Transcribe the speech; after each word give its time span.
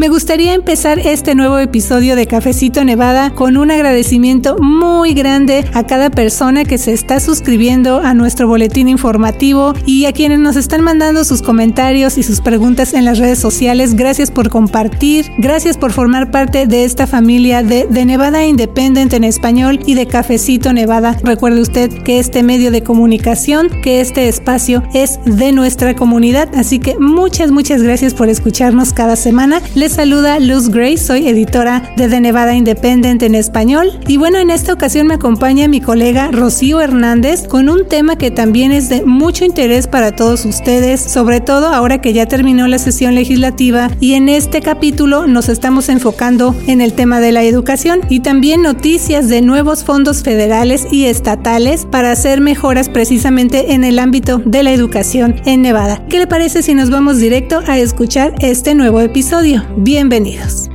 Me 0.00 0.08
gustaría 0.08 0.54
empezar 0.54 0.98
este 0.98 1.34
nuevo 1.34 1.58
episodio 1.58 2.16
de 2.16 2.26
Cafecito 2.26 2.82
Nevada 2.86 3.34
con 3.34 3.58
un 3.58 3.70
agradecimiento 3.70 4.56
muy 4.56 5.12
grande 5.12 5.66
a 5.74 5.86
cada 5.86 6.08
persona 6.08 6.64
que 6.64 6.78
se 6.78 6.94
está 6.94 7.20
suscribiendo 7.20 8.00
a 8.00 8.14
nuestro 8.14 8.48
boletín 8.48 8.88
informativo 8.88 9.74
y 9.84 10.06
a 10.06 10.14
quienes 10.14 10.38
nos 10.38 10.56
están 10.56 10.80
mandando 10.80 11.22
sus 11.22 11.42
comentarios 11.42 12.16
y 12.16 12.22
sus 12.22 12.40
preguntas 12.40 12.94
en 12.94 13.04
las 13.04 13.18
redes 13.18 13.40
sociales. 13.40 13.94
Gracias 13.94 14.30
por 14.30 14.48
compartir, 14.48 15.26
gracias 15.36 15.76
por 15.76 15.92
formar 15.92 16.30
parte 16.30 16.66
de 16.66 16.84
esta 16.84 17.06
familia 17.06 17.62
de, 17.62 17.86
Nevada 18.06 18.46
Independent 18.46 19.12
en 19.12 19.24
español 19.24 19.80
y 19.84 19.96
de 19.96 20.06
Cafecito 20.06 20.72
Nevada. 20.72 21.18
Recuerde 21.22 21.60
usted 21.60 21.90
que 22.04 22.18
este 22.18 22.42
medio 22.42 22.70
de 22.70 22.82
comunicación, 22.82 23.68
que 23.82 24.00
este 24.00 24.28
espacio 24.28 24.82
es 24.94 25.20
de 25.26 25.52
nuestra 25.52 25.94
comunidad, 25.94 26.48
así 26.54 26.78
que 26.78 26.98
muchas, 26.98 27.50
muchas 27.50 27.82
gracias 27.82 28.14
por 28.14 28.30
escucharnos 28.30 28.94
cada 28.94 29.14
semana. 29.14 29.60
Les 29.74 29.89
saluda 29.90 30.38
Luz 30.38 30.68
Gray, 30.68 30.96
soy 30.96 31.26
editora 31.26 31.82
de 31.96 32.08
The 32.08 32.20
Nevada 32.20 32.54
Independent 32.54 33.22
en 33.24 33.34
español 33.34 33.90
y 34.06 34.18
bueno, 34.18 34.38
en 34.38 34.50
esta 34.50 34.72
ocasión 34.72 35.08
me 35.08 35.14
acompaña 35.14 35.66
mi 35.66 35.80
colega 35.80 36.30
Rocío 36.30 36.80
Hernández 36.80 37.48
con 37.48 37.68
un 37.68 37.86
tema 37.88 38.16
que 38.16 38.30
también 38.30 38.70
es 38.70 38.88
de 38.88 39.02
mucho 39.02 39.44
interés 39.44 39.88
para 39.88 40.14
todos 40.14 40.44
ustedes, 40.44 41.00
sobre 41.00 41.40
todo 41.40 41.66
ahora 41.68 42.00
que 42.00 42.12
ya 42.12 42.26
terminó 42.26 42.68
la 42.68 42.78
sesión 42.78 43.16
legislativa 43.16 43.90
y 43.98 44.14
en 44.14 44.28
este 44.28 44.60
capítulo 44.60 45.26
nos 45.26 45.48
estamos 45.48 45.88
enfocando 45.88 46.54
en 46.68 46.80
el 46.80 46.92
tema 46.92 47.18
de 47.18 47.32
la 47.32 47.42
educación 47.42 48.00
y 48.08 48.20
también 48.20 48.62
noticias 48.62 49.28
de 49.28 49.42
nuevos 49.42 49.82
fondos 49.82 50.22
federales 50.22 50.86
y 50.92 51.06
estatales 51.06 51.84
para 51.84 52.12
hacer 52.12 52.40
mejoras 52.40 52.88
precisamente 52.88 53.72
en 53.72 53.82
el 53.82 53.98
ámbito 53.98 54.40
de 54.44 54.62
la 54.62 54.72
educación 54.72 55.36
en 55.46 55.62
Nevada. 55.62 56.00
¿Qué 56.08 56.18
le 56.18 56.28
parece 56.28 56.62
si 56.62 56.74
nos 56.74 56.90
vamos 56.90 57.18
directo 57.18 57.60
a 57.66 57.78
escuchar 57.78 58.34
este 58.38 58.76
nuevo 58.76 59.00
episodio? 59.00 59.64
Bienvenidos. 59.82 60.68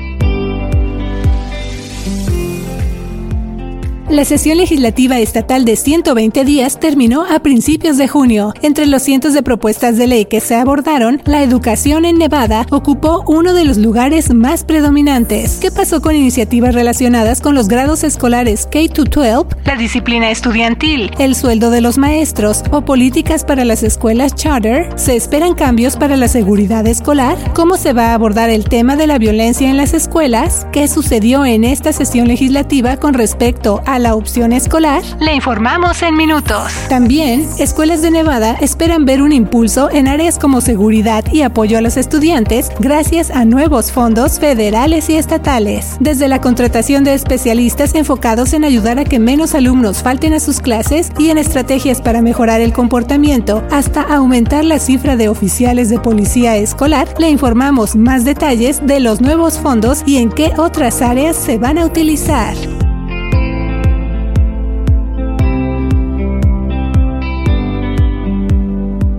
La 4.16 4.24
sesión 4.24 4.60
legislativa 4.60 5.20
estatal 5.20 5.66
de 5.66 5.76
120 5.76 6.46
días 6.46 6.80
terminó 6.80 7.26
a 7.26 7.40
principios 7.40 7.98
de 7.98 8.08
junio. 8.08 8.54
Entre 8.62 8.86
los 8.86 9.02
cientos 9.02 9.34
de 9.34 9.44
propuestas 9.44 9.98
de 9.98 10.08
ley 10.08 10.24
que 10.24 10.40
se 10.40 10.56
abordaron, 10.56 11.22
la 11.26 11.44
educación 11.44 12.06
en 12.06 12.18
Nevada 12.18 12.66
ocupó 12.72 13.26
uno 13.28 13.54
de 13.54 13.66
los 13.66 13.76
lugares 13.76 14.34
más 14.34 14.64
predominantes. 14.64 15.58
¿Qué 15.60 15.70
pasó 15.70 16.00
con 16.00 16.16
iniciativas 16.16 16.74
relacionadas 16.74 17.42
con 17.42 17.56
los 17.56 17.68
grados 17.68 18.06
escolares 18.06 18.70
K-12, 18.72 19.48
la 19.66 19.76
disciplina 19.76 20.32
estudiantil, 20.32 21.12
el 21.20 21.36
sueldo 21.36 21.70
de 21.70 21.82
los 21.82 21.98
maestros 21.98 22.64
o 22.72 22.86
políticas 22.86 23.44
para 23.44 23.66
las 23.66 23.84
escuelas 23.84 24.34
charter? 24.34 24.98
¿Se 24.98 25.18
esperan 25.18 25.56
cambios 25.56 25.98
para 25.98 26.16
la 26.16 26.30
seguridad 26.30 26.88
escolar? 26.88 27.38
¿Cómo 27.54 27.76
se 27.76 27.92
va 27.92 28.12
a 28.12 28.14
abordar 28.14 28.50
el 28.50 28.64
tema 28.64 28.96
de 28.96 29.08
la 29.08 29.18
violencia 29.18 29.70
en 29.70 29.76
las 29.76 29.94
escuelas? 29.94 30.66
¿Qué 30.72 30.88
sucedió 30.88 31.44
en 31.44 31.66
esta 31.66 31.92
sesión 31.92 32.30
legislativa 32.30 32.96
con 32.96 33.14
respecto 33.14 33.82
a 33.86 34.00
la 34.00 34.05
opción 34.14 34.54
escolar? 34.54 35.02
Le 35.20 35.34
informamos 35.34 36.04
en 36.04 36.16
minutos. 36.16 36.72
También, 36.90 37.48
escuelas 37.58 38.04
de 38.04 38.12
Nevada 38.12 38.58
esperan 38.62 39.06
ver 39.06 39.22
un 39.22 39.32
impulso 39.32 39.90
en 39.90 40.08
áreas 40.08 40.38
como 40.38 40.62
seguridad 40.62 41.24
y 41.32 41.42
apoyo 41.42 41.78
a 41.78 41.82
los 41.82 41.98
estudiantes 41.98 42.70
gracias 42.80 43.32
a 43.32 43.46
nuevos 43.46 43.92
fondos 43.92 44.40
federales 44.40 45.10
y 45.10 45.16
estatales. 45.16 45.98
Desde 46.00 46.28
la 46.28 46.42
contratación 46.42 47.04
de 47.04 47.14
especialistas 47.14 47.96
enfocados 47.96 48.54
en 48.54 48.66
ayudar 48.66 49.00
a 49.00 49.06
que 49.06 49.18
menos 49.18 49.56
alumnos 49.56 50.04
falten 50.04 50.34
a 50.34 50.40
sus 50.40 50.60
clases 50.60 51.12
y 51.18 51.30
en 51.30 51.38
estrategias 51.38 52.02
para 52.02 52.22
mejorar 52.22 52.62
el 52.62 52.74
comportamiento, 52.74 53.64
hasta 53.72 54.02
aumentar 54.02 54.66
la 54.66 54.80
cifra 54.80 55.16
de 55.16 55.30
oficiales 55.30 55.90
de 55.90 56.00
policía 56.00 56.58
escolar, 56.58 57.08
le 57.18 57.30
informamos 57.30 57.96
más 57.96 58.26
detalles 58.26 58.86
de 58.86 59.00
los 59.00 59.22
nuevos 59.22 59.58
fondos 59.58 60.04
y 60.06 60.18
en 60.18 60.30
qué 60.30 60.52
otras 60.58 61.02
áreas 61.02 61.36
se 61.36 61.58
van 61.58 61.78
a 61.78 61.86
utilizar. 61.86 62.56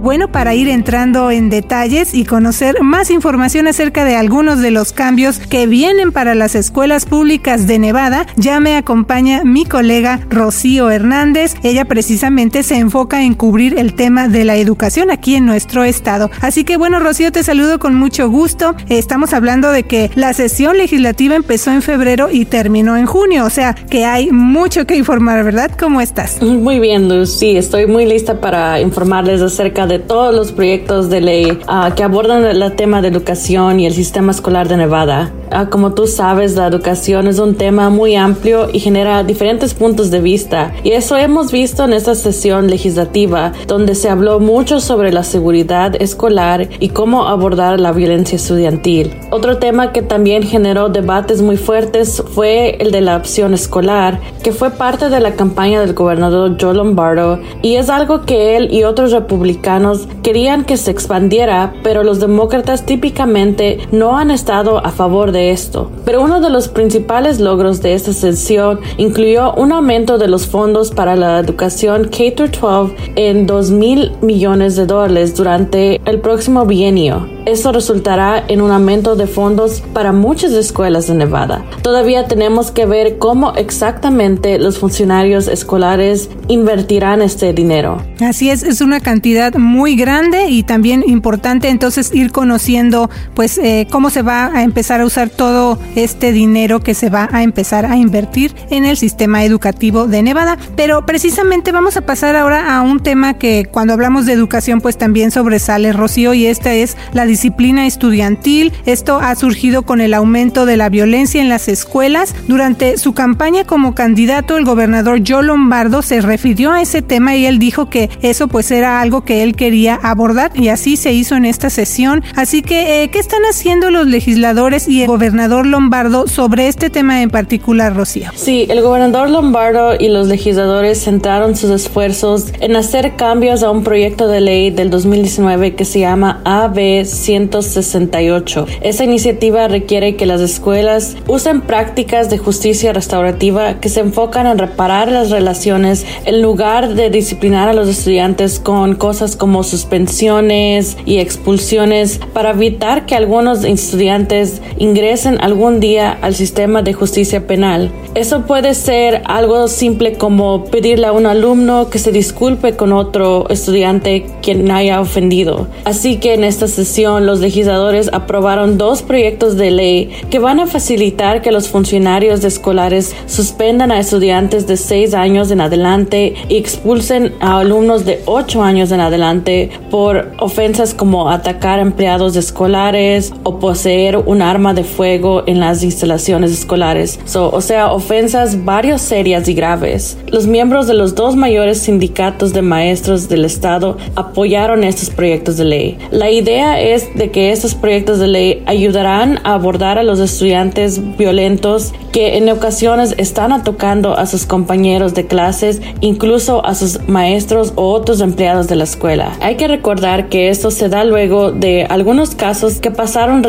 Bueno 0.06 0.28
para 0.28 0.54
ir 0.54 0.68
entrando 0.68 1.32
en 1.32 1.50
detalles 1.50 2.14
y 2.14 2.24
conocer 2.24 2.80
más 2.80 3.10
información 3.10 3.66
acerca 3.66 4.04
de 4.04 4.14
algunos 4.14 4.60
de 4.60 4.70
los 4.70 4.92
cambios 4.92 5.40
que 5.40 5.66
vienen 5.66 6.12
para 6.12 6.36
las 6.36 6.54
escuelas 6.54 7.06
públicas 7.06 7.66
de 7.66 7.80
Nevada. 7.80 8.24
Ya 8.36 8.60
me 8.60 8.76
acompaña 8.76 9.42
mi 9.42 9.64
colega 9.64 10.20
Rocío 10.30 10.92
Hernández. 10.92 11.56
Ella 11.64 11.86
precisamente 11.86 12.62
se 12.62 12.76
enfoca 12.76 13.24
en 13.24 13.34
cubrir 13.34 13.80
el 13.80 13.94
tema 13.94 14.28
de 14.28 14.44
la 14.44 14.54
educación 14.54 15.10
aquí 15.10 15.34
en 15.34 15.44
nuestro 15.44 15.82
estado. 15.82 16.30
Así 16.40 16.62
que 16.62 16.76
bueno, 16.76 17.00
Rocío, 17.00 17.32
te 17.32 17.42
saludo 17.42 17.80
con 17.80 17.96
mucho 17.96 18.30
gusto. 18.30 18.76
Estamos 18.88 19.32
hablando 19.32 19.72
de 19.72 19.82
que 19.82 20.12
la 20.14 20.34
sesión 20.34 20.78
legislativa 20.78 21.34
empezó 21.34 21.72
en 21.72 21.82
febrero 21.82 22.28
y 22.30 22.44
terminó 22.44 22.96
en 22.96 23.06
junio, 23.06 23.44
o 23.44 23.50
sea 23.50 23.74
que 23.74 24.04
hay 24.04 24.30
mucho 24.30 24.86
que 24.86 24.94
informar, 24.94 25.42
¿verdad? 25.42 25.72
¿Cómo 25.76 26.00
estás? 26.00 26.40
Muy 26.40 26.78
bien, 26.78 27.08
Luz. 27.08 27.30
Sí, 27.36 27.56
estoy 27.56 27.88
muy 27.88 28.06
lista 28.06 28.40
para 28.40 28.80
informarles 28.80 29.42
acerca 29.42 29.84
de 29.88 29.95
todos 29.98 30.34
los 30.34 30.52
proyectos 30.52 31.10
de 31.10 31.20
ley 31.20 31.58
ah, 31.66 31.92
que 31.96 32.02
abordan 32.02 32.44
el 32.44 32.74
tema 32.76 33.02
de 33.02 33.08
educación 33.08 33.80
y 33.80 33.86
el 33.86 33.94
sistema 33.94 34.32
escolar 34.32 34.68
de 34.68 34.76
Nevada. 34.76 35.32
Ah, 35.50 35.68
como 35.70 35.92
tú 35.94 36.06
sabes, 36.06 36.56
la 36.56 36.66
educación 36.66 37.26
es 37.28 37.38
un 37.38 37.54
tema 37.54 37.88
muy 37.90 38.16
amplio 38.16 38.68
y 38.72 38.80
genera 38.80 39.22
diferentes 39.22 39.74
puntos 39.74 40.10
de 40.10 40.20
vista. 40.20 40.74
Y 40.82 40.90
eso 40.90 41.16
hemos 41.16 41.52
visto 41.52 41.84
en 41.84 41.92
esta 41.92 42.14
sesión 42.14 42.68
legislativa, 42.68 43.52
donde 43.66 43.94
se 43.94 44.08
habló 44.08 44.40
mucho 44.40 44.80
sobre 44.80 45.12
la 45.12 45.22
seguridad 45.22 45.94
escolar 46.00 46.68
y 46.80 46.88
cómo 46.88 47.26
abordar 47.26 47.78
la 47.78 47.92
violencia 47.92 48.36
estudiantil. 48.36 49.14
Otro 49.30 49.58
tema 49.58 49.92
que 49.92 50.02
también 50.02 50.42
generó 50.42 50.88
debates 50.88 51.42
muy 51.42 51.56
fuertes 51.56 52.22
fue 52.34 52.76
el 52.80 52.90
de 52.90 53.00
la 53.00 53.16
opción 53.16 53.54
escolar, 53.54 54.20
que 54.42 54.52
fue 54.52 54.70
parte 54.70 55.08
de 55.08 55.20
la 55.20 55.34
campaña 55.34 55.80
del 55.80 55.94
gobernador 55.94 56.56
Joe 56.60 56.74
Lombardo 56.74 57.40
y 57.62 57.76
es 57.76 57.88
algo 57.88 58.22
que 58.22 58.56
él 58.56 58.72
y 58.72 58.84
otros 58.84 59.12
republicanos 59.12 60.08
querían 60.22 60.64
que 60.64 60.76
se 60.76 60.90
expandiera, 60.90 61.74
pero 61.82 62.02
los 62.02 62.20
demócratas 62.20 62.84
típicamente 62.84 63.78
no 63.92 64.16
han 64.18 64.30
estado 64.30 64.84
a 64.84 64.90
favor 64.90 65.32
de 65.32 65.35
esto. 65.36 65.90
Pero 66.04 66.22
uno 66.22 66.40
de 66.40 66.50
los 66.50 66.68
principales 66.68 67.40
logros 67.40 67.82
de 67.82 67.94
esta 67.94 68.12
sesión 68.12 68.80
incluyó 68.96 69.54
un 69.54 69.72
aumento 69.72 70.18
de 70.18 70.28
los 70.28 70.46
fondos 70.46 70.90
para 70.90 71.16
la 71.16 71.38
educación 71.38 72.04
K-12 72.04 72.94
en 73.16 73.46
2 73.46 73.70
mil 73.70 74.12
millones 74.22 74.76
de 74.76 74.86
dólares 74.86 75.36
durante 75.36 76.00
el 76.04 76.20
próximo 76.20 76.66
bienio. 76.66 77.35
Esto 77.46 77.70
resultará 77.70 78.42
en 78.48 78.60
un 78.60 78.72
aumento 78.72 79.14
de 79.14 79.28
fondos 79.28 79.80
para 79.92 80.10
muchas 80.10 80.50
escuelas 80.50 81.06
de 81.06 81.14
Nevada. 81.14 81.64
Todavía 81.80 82.26
tenemos 82.26 82.72
que 82.72 82.86
ver 82.86 83.18
cómo 83.18 83.54
exactamente 83.54 84.58
los 84.58 84.80
funcionarios 84.80 85.46
escolares 85.46 86.28
invertirán 86.48 87.22
este 87.22 87.52
dinero. 87.52 88.02
Así 88.20 88.50
es, 88.50 88.64
es 88.64 88.80
una 88.80 88.98
cantidad 88.98 89.54
muy 89.54 89.94
grande 89.94 90.48
y 90.48 90.64
también 90.64 91.04
importante 91.06 91.68
entonces 91.68 92.12
ir 92.12 92.32
conociendo 92.32 93.10
pues 93.34 93.58
eh, 93.58 93.86
cómo 93.92 94.10
se 94.10 94.22
va 94.22 94.46
a 94.46 94.64
empezar 94.64 95.00
a 95.00 95.04
usar 95.04 95.30
todo 95.30 95.78
este 95.94 96.32
dinero 96.32 96.80
que 96.80 96.94
se 96.94 97.10
va 97.10 97.28
a 97.30 97.44
empezar 97.44 97.86
a 97.86 97.96
invertir 97.96 98.56
en 98.70 98.84
el 98.84 98.96
sistema 98.96 99.44
educativo 99.44 100.08
de 100.08 100.20
Nevada. 100.24 100.58
Pero 100.74 101.06
precisamente 101.06 101.70
vamos 101.70 101.96
a 101.96 102.00
pasar 102.00 102.34
ahora 102.34 102.76
a 102.76 102.82
un 102.82 102.98
tema 102.98 103.34
que 103.34 103.68
cuando 103.70 103.92
hablamos 103.92 104.26
de 104.26 104.32
educación 104.32 104.80
pues 104.80 104.98
también 104.98 105.30
sobresale 105.30 105.92
Rocío 105.92 106.34
y 106.34 106.46
esta 106.46 106.74
es 106.74 106.96
la 107.12 107.24
disciplina 107.36 107.86
estudiantil. 107.86 108.72
Esto 108.86 109.18
ha 109.18 109.34
surgido 109.34 109.82
con 109.82 110.00
el 110.00 110.14
aumento 110.14 110.64
de 110.64 110.78
la 110.78 110.88
violencia 110.88 111.42
en 111.42 111.50
las 111.50 111.68
escuelas. 111.68 112.34
Durante 112.48 112.96
su 112.96 113.12
campaña 113.12 113.64
como 113.64 113.94
candidato, 113.94 114.56
el 114.56 114.64
gobernador 114.64 115.20
Joe 115.26 115.42
Lombardo 115.42 116.00
se 116.00 116.22
refirió 116.22 116.72
a 116.72 116.80
ese 116.80 117.02
tema 117.02 117.36
y 117.36 117.44
él 117.44 117.58
dijo 117.58 117.90
que 117.90 118.08
eso 118.22 118.48
pues 118.48 118.70
era 118.70 119.02
algo 119.02 119.22
que 119.22 119.42
él 119.42 119.54
quería 119.54 119.96
abordar 120.02 120.50
y 120.54 120.68
así 120.68 120.96
se 120.96 121.12
hizo 121.12 121.36
en 121.36 121.44
esta 121.44 121.68
sesión. 121.68 122.24
Así 122.36 122.62
que, 122.62 123.02
eh, 123.02 123.10
¿qué 123.10 123.18
están 123.18 123.42
haciendo 123.42 123.90
los 123.90 124.06
legisladores 124.06 124.88
y 124.88 125.02
el 125.02 125.08
gobernador 125.08 125.66
Lombardo 125.66 126.28
sobre 126.28 126.68
este 126.68 126.88
tema 126.88 127.20
en 127.20 127.28
particular, 127.28 127.94
Rocío? 127.94 128.30
Sí, 128.34 128.66
el 128.70 128.80
gobernador 128.80 129.28
Lombardo 129.28 129.92
y 130.00 130.08
los 130.08 130.26
legisladores 130.28 131.04
centraron 131.04 131.54
sus 131.54 131.70
esfuerzos 131.70 132.46
en 132.60 132.76
hacer 132.76 133.16
cambios 133.16 133.62
a 133.62 133.70
un 133.70 133.84
proyecto 133.84 134.26
de 134.26 134.40
ley 134.40 134.70
del 134.70 134.88
2019 134.88 135.74
que 135.74 135.84
se 135.84 136.00
llama 136.00 136.40
AB 136.46 137.04
168. 137.26 138.66
Esa 138.82 139.04
iniciativa 139.04 139.66
requiere 139.66 140.14
que 140.14 140.26
las 140.26 140.40
escuelas 140.40 141.16
usen 141.26 141.60
prácticas 141.60 142.30
de 142.30 142.38
justicia 142.38 142.92
restaurativa 142.92 143.80
que 143.80 143.88
se 143.88 144.00
enfocan 144.00 144.46
en 144.46 144.58
reparar 144.58 145.10
las 145.10 145.30
relaciones 145.30 146.06
en 146.24 146.40
lugar 146.40 146.94
de 146.94 147.10
disciplinar 147.10 147.68
a 147.68 147.74
los 147.74 147.88
estudiantes 147.88 148.60
con 148.60 148.94
cosas 148.94 149.34
como 149.34 149.64
suspensiones 149.64 150.96
y 151.04 151.18
expulsiones 151.18 152.20
para 152.32 152.50
evitar 152.50 153.06
que 153.06 153.16
algunos 153.16 153.64
estudiantes 153.64 154.62
ingresen 154.78 155.38
algún 155.40 155.80
día 155.80 156.16
al 156.22 156.34
sistema 156.34 156.82
de 156.82 156.92
justicia 156.92 157.46
penal. 157.46 157.90
Eso 158.14 158.42
puede 158.42 158.74
ser 158.74 159.22
algo 159.24 159.66
simple 159.66 160.14
como 160.14 160.64
pedirle 160.66 161.08
a 161.08 161.12
un 161.12 161.26
alumno 161.26 161.90
que 161.90 161.98
se 161.98 162.12
disculpe 162.12 162.76
con 162.76 162.92
otro 162.92 163.48
estudiante 163.48 164.26
quien 164.42 164.70
haya 164.70 165.00
ofendido. 165.00 165.66
Así 165.84 166.16
que 166.16 166.34
en 166.34 166.44
esta 166.44 166.68
sesión 166.68 167.15
los 167.20 167.40
legisladores 167.40 168.10
aprobaron 168.12 168.78
dos 168.78 169.02
proyectos 169.02 169.56
de 169.56 169.70
ley 169.70 170.10
que 170.30 170.38
van 170.38 170.60
a 170.60 170.66
facilitar 170.66 171.42
que 171.42 171.52
los 171.52 171.68
funcionarios 171.68 172.44
escolares 172.44 173.14
suspendan 173.26 173.90
a 173.90 173.98
estudiantes 173.98 174.66
de 174.66 174.76
6 174.76 175.14
años 175.14 175.50
en 175.50 175.60
adelante 175.60 176.34
y 176.48 176.56
expulsen 176.56 177.34
a 177.40 177.58
alumnos 177.58 178.04
de 178.04 178.22
8 178.26 178.62
años 178.62 178.92
en 178.92 179.00
adelante 179.00 179.70
por 179.90 180.32
ofensas 180.38 180.94
como 180.94 181.30
atacar 181.30 181.78
empleados 181.78 182.36
escolares 182.36 183.32
o 183.42 183.58
poseer 183.58 184.16
un 184.16 184.42
arma 184.42 184.74
de 184.74 184.84
fuego 184.84 185.44
en 185.46 185.60
las 185.60 185.82
instalaciones 185.82 186.52
escolares. 186.52 187.18
o 187.34 187.60
sea, 187.60 187.92
ofensas 187.92 188.64
varios 188.64 189.02
serias 189.02 189.48
y 189.48 189.54
graves. 189.54 190.18
Los 190.28 190.46
miembros 190.46 190.86
de 190.86 190.94
los 190.94 191.14
dos 191.14 191.36
mayores 191.36 191.78
sindicatos 191.78 192.52
de 192.52 192.62
maestros 192.62 193.28
del 193.28 193.44
estado 193.44 193.96
apoyaron 194.14 194.84
estos 194.84 195.10
proyectos 195.10 195.56
de 195.56 195.64
ley. 195.64 195.98
La 196.10 196.30
idea 196.30 196.80
es 196.80 197.05
de 197.14 197.30
que 197.30 197.52
estos 197.52 197.74
proyectos 197.74 198.18
de 198.18 198.28
ley 198.28 198.62
ayudarán 198.66 199.40
a 199.44 199.54
abordar 199.54 199.98
a 199.98 200.02
los 200.02 200.18
estudiantes 200.18 201.16
violentos 201.16 201.92
que 202.12 202.36
en 202.38 202.48
ocasiones 202.48 203.14
están 203.18 203.52
atacando 203.52 204.16
a 204.16 204.26
sus 204.26 204.46
compañeros 204.46 205.14
de 205.14 205.26
clases, 205.26 205.82
incluso 206.00 206.64
a 206.64 206.74
sus 206.74 207.06
maestros 207.08 207.72
o 207.76 207.92
otros 207.92 208.20
empleados 208.20 208.68
de 208.68 208.76
la 208.76 208.84
escuela. 208.84 209.36
Hay 209.40 209.56
que 209.56 209.68
recordar 209.68 210.28
que 210.28 210.48
esto 210.48 210.70
se 210.70 210.88
da 210.88 211.04
luego 211.04 211.52
de 211.52 211.84
algunos 211.84 212.34
casos 212.34 212.80
que 212.80 212.90
pasaron 212.90 213.42